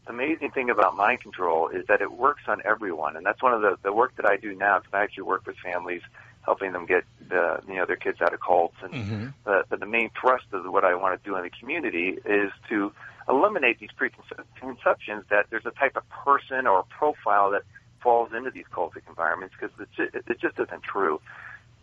[0.07, 3.53] ama- amazing thing about mind control is that it works on everyone, and that's one
[3.53, 4.79] of the the work that I do now.
[4.79, 6.01] Because I actually work with families,
[6.43, 9.27] helping them get uh, you know their kids out of cults, and Mm-hmm.
[9.45, 12.51] uh, but the main thrust of what I want to do in the community is
[12.69, 12.91] to
[13.29, 17.63] eliminate these preconceptions that there's a type of person or profile that
[18.01, 21.19] falls into these cultic environments because it, ju- it just isn't true.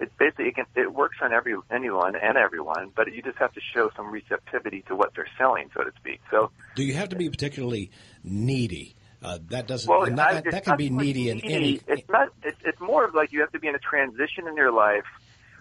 [0.00, 3.52] It basically it, can, it works on every anyone and everyone, but you just have
[3.52, 6.20] to show some receptivity to what they're selling, so to speak.
[6.30, 7.90] So Do you have to be particularly
[8.24, 8.96] needy?
[9.22, 9.88] Uh, that doesn't.
[9.88, 11.80] well, and I- that, that can not be much needy in any.
[11.86, 12.28] It's not.
[12.42, 15.04] It's, it's more of like you have to be in a transition in your life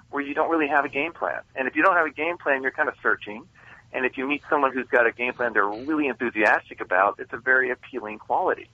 [0.09, 1.41] where you don't really have a game plan.
[1.55, 3.45] And if you don't have a game plan, you're kind of searching.
[3.93, 7.31] And if you meet someone who's got a game plan they're really enthusiastic about, it's
[7.33, 8.67] a very appealing quality.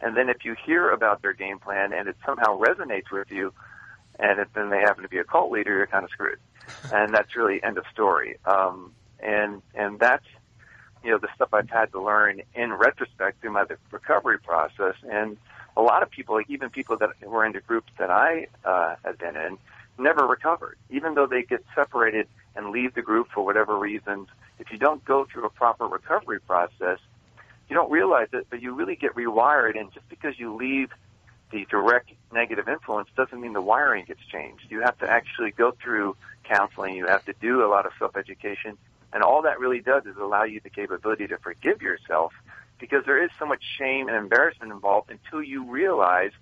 [0.00, 3.52] And then if you hear about their game plan and it somehow resonates with you,
[4.18, 6.38] and if then they happen to be a cult leader, you're kind of screwed.
[6.92, 8.36] And that's really end of story.
[8.44, 10.26] Um, and and that's
[11.02, 14.94] you know the stuff I've had to learn in retrospect through my recovery process.
[15.10, 15.38] And
[15.76, 18.96] a lot of people, like even people that were in the groups that I uh,
[19.04, 19.56] had been in,
[19.98, 22.26] never recovered, even though they get separated
[22.56, 24.28] and leave the group for whatever reasons.
[24.58, 26.98] If you don't go through a proper recovery process,
[27.68, 29.78] you don't realize it, but you really get rewired.
[29.78, 30.90] And just because you leave
[31.50, 34.64] the direct negative influence doesn't mean the wiring gets changed.
[34.68, 36.94] You have to actually go through counseling.
[36.94, 38.76] You have to do a lot of self-education.
[39.12, 42.32] And all that really does is allow you the capability to forgive yourself
[42.78, 46.32] because there is so much shame and embarrassment involved until you realize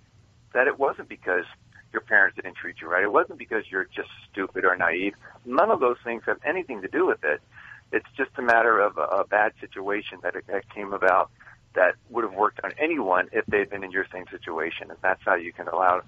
[0.53, 1.45] that it wasn't because
[1.93, 3.05] your parents didn't treat you right.
[3.05, 5.15] It wasn't because you're just stupid or naive.
[5.45, 7.41] None of those things have anything to do with it.
[7.93, 11.31] It's just a matter of a, a bad situation that, that came about
[11.75, 14.91] that would have worked on anyone if they'd been in your same situation.
[14.91, 16.03] And that's how you can allow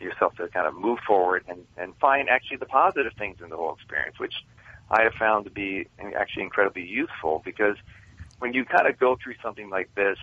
[0.00, 3.56] yourself to kind of move forward and, and find actually the positive things in the
[3.56, 4.34] whole experience, which
[4.90, 7.76] I have found to be actually incredibly useful because
[8.38, 10.18] when you kind of go through something like this,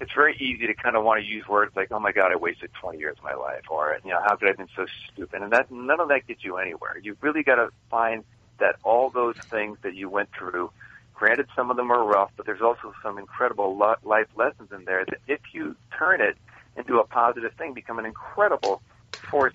[0.00, 2.36] it's very easy to kind of want to use words like, "Oh my God, I
[2.36, 4.86] wasted 20 years of my life," or you know, "How could I have been so
[5.12, 6.98] stupid?" And that none of that gets you anywhere.
[7.00, 8.24] You really got to find
[8.60, 10.70] that all those things that you went through.
[11.14, 15.04] Granted, some of them are rough, but there's also some incredible life lessons in there
[15.04, 16.36] that, if you turn it
[16.76, 18.82] into a positive thing, become an incredible
[19.30, 19.54] force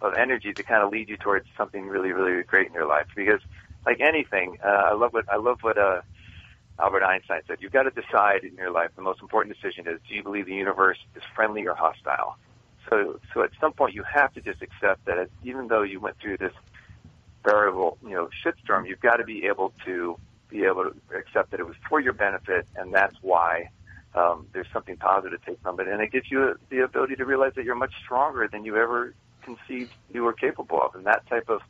[0.00, 3.06] of energy to kind of lead you towards something really, really great in your life.
[3.14, 3.40] Because,
[3.86, 6.00] like anything, uh, I love what I love what uh,
[6.80, 7.58] Albert Einstein said.
[7.60, 8.90] You've got to decide in your life.
[8.96, 12.36] The most important decision is: do you believe the universe is friendly or hostile?
[12.90, 16.18] So, so at some point, you have to just accept that, even though you went
[16.20, 16.52] through this
[17.44, 20.18] variable, you know, shitstorm, you've got to be able to
[20.48, 23.68] be able to accept that it was for your benefit, and that's why
[24.14, 27.24] um, there's something positive to take from it, and it gives you the ability to
[27.24, 31.26] realize that you're much stronger than you ever conceived you were capable of, and that
[31.28, 31.60] type of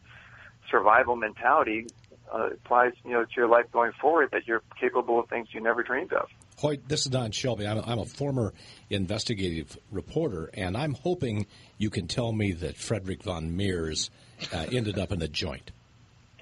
[0.71, 1.87] survival mentality
[2.33, 4.31] uh, applies, you know, to your life going forward.
[4.33, 6.29] That you're capable of things you never dreamed of.
[6.59, 7.67] Hoyt, this is Don Shelby.
[7.67, 8.55] I'm a, I'm a former
[8.91, 11.47] investigative reporter, and I'm hoping
[11.79, 14.11] you can tell me that Frederick von Mierers
[14.53, 15.71] uh, ended up in a joint.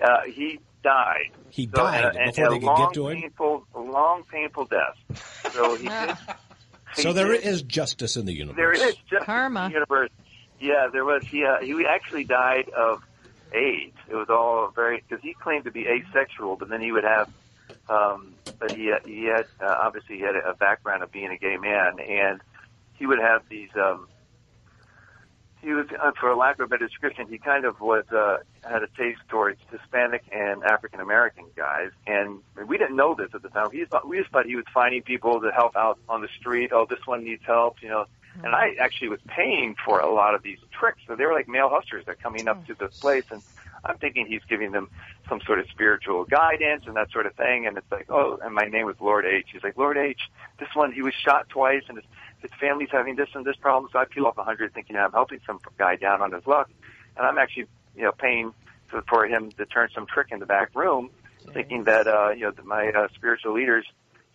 [0.03, 1.30] Uh, he died.
[1.51, 3.20] He So, died and- and before a they could long, get to him?
[3.20, 4.97] Painful, long, painful death.
[5.53, 6.16] So he did.
[6.95, 8.57] So he there did- is justice in the universe.
[8.57, 9.68] There is just karma.
[9.68, 10.11] The universe.
[10.61, 11.22] Yeah, there was.
[11.24, 13.03] He uh, he actually died of
[13.53, 13.97] AIDS.
[14.09, 17.28] It was all very because he claimed to be asexual, but then he would have.
[17.88, 21.36] Um, but he had, he had uh, obviously he had a background of being a
[21.36, 22.40] gay man, and
[22.95, 23.70] he would have these.
[23.76, 24.07] Um,
[25.63, 28.39] he was, uh, for lack of a better description, he kind of was uh,
[28.69, 33.43] had a taste towards Hispanic and African American guys, and we didn't know this at
[33.43, 33.71] the time.
[33.71, 36.73] He thought, we just thought he was finding people to help out on the street.
[36.73, 38.07] Oh, this one needs help, you know.
[38.43, 41.01] And I actually was paying for a lot of these tricks.
[41.07, 43.43] So they were like male hustlers that are coming up to this place, and
[43.85, 44.89] I'm thinking he's giving them
[45.29, 47.67] some sort of spiritual guidance and that sort of thing.
[47.67, 49.47] And it's like, oh, and my name was Lord H.
[49.53, 50.21] He's like, Lord H.
[50.59, 52.07] This one, he was shot twice, and his
[52.43, 53.90] his family's having this and this problem.
[53.93, 56.70] So I peel off a hundred, thinking I'm helping some guy down on his luck,
[57.16, 57.66] and I'm actually,
[57.97, 58.53] you know, paying
[58.88, 61.11] for, for him to turn some trick in the back room,
[61.53, 63.86] thinking that uh, you know that my uh, spiritual leaders,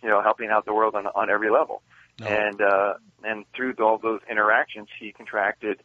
[0.02, 1.82] you know, helping out the world on on every level.
[2.20, 5.80] And uh, and through all those interactions, he contracted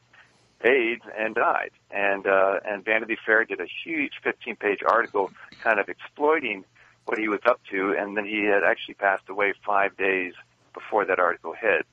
[0.64, 1.72] AIDS and died.
[1.92, 6.66] And uh, and Vanity Fair did a huge 15-page article, kind of exploiting
[7.06, 7.96] what he was up to.
[7.98, 10.34] And then he had actually passed away five days
[10.74, 11.86] before that article hit,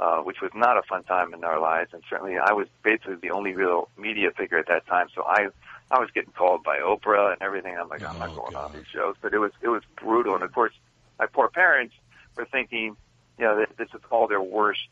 [0.00, 1.90] uh, which was not a fun time in our lives.
[1.92, 5.08] And certainly, I was basically the only real media figure at that time.
[5.14, 5.48] So I
[5.90, 7.76] I was getting called by Oprah and everything.
[7.78, 9.16] I'm like, I'm not going on these shows.
[9.20, 10.34] But it was it was brutal.
[10.34, 10.72] And of course,
[11.18, 11.94] my poor parents
[12.34, 12.96] were thinking,
[13.38, 14.88] you know, that this is all their worst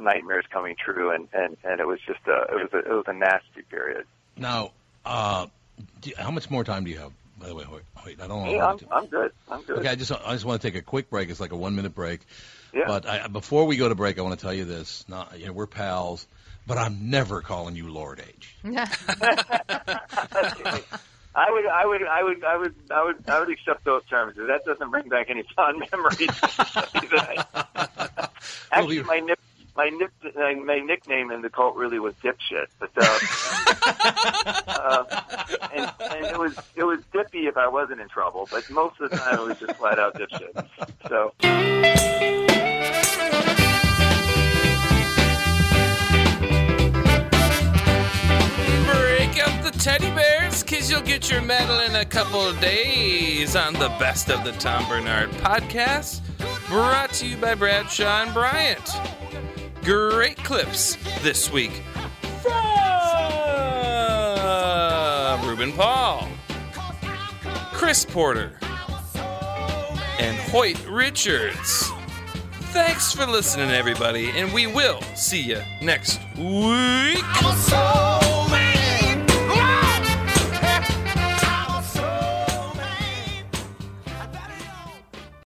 [0.00, 3.04] nightmares coming true, and and and it was just a it was a it was
[3.08, 4.06] a nasty period.
[4.38, 4.72] Now,
[5.04, 5.46] uh,
[6.00, 8.38] do, how much more time do you have By the way, wait, wait I don't
[8.38, 8.64] want Hey, to.
[8.64, 9.32] I'm, I'm good.
[9.50, 9.78] I'm good.
[9.80, 11.28] Okay, I just I just want to take a quick break.
[11.28, 12.20] It's like a one minute break.
[12.74, 12.84] Yeah.
[12.86, 15.04] But I, before we go to break, I want to tell you this.
[15.08, 16.26] Not, you know, we're pals,
[16.66, 18.56] but I'm never calling you Lord H.
[21.34, 24.36] I would, I would, I would, I would, I would, I would accept those terms.
[24.36, 26.28] That doesn't bring back any fond memories.
[28.70, 29.38] Actually, my nip,
[29.76, 33.18] my nip, my, my nickname in the cult really was dipshit, but uh,
[34.66, 35.04] uh,
[35.74, 39.10] and, and it was it was dippy if I wasn't in trouble, but most of
[39.10, 40.68] the time it was just flat out dipshit.
[41.08, 41.32] So.
[48.92, 53.56] Break up the teddy bears, cause you'll get your medal in a couple of days
[53.56, 56.20] on the Best of the Tom Barnard podcast,
[56.68, 59.21] brought to you by Bradshaw and Bryant.
[59.84, 61.82] Great clips this week
[62.40, 62.52] from
[65.44, 66.28] Ruben Paul,
[67.72, 68.60] Chris Porter,
[70.20, 71.90] and Hoyt Richards.
[72.70, 77.24] Thanks for listening, everybody, and we will see you next week.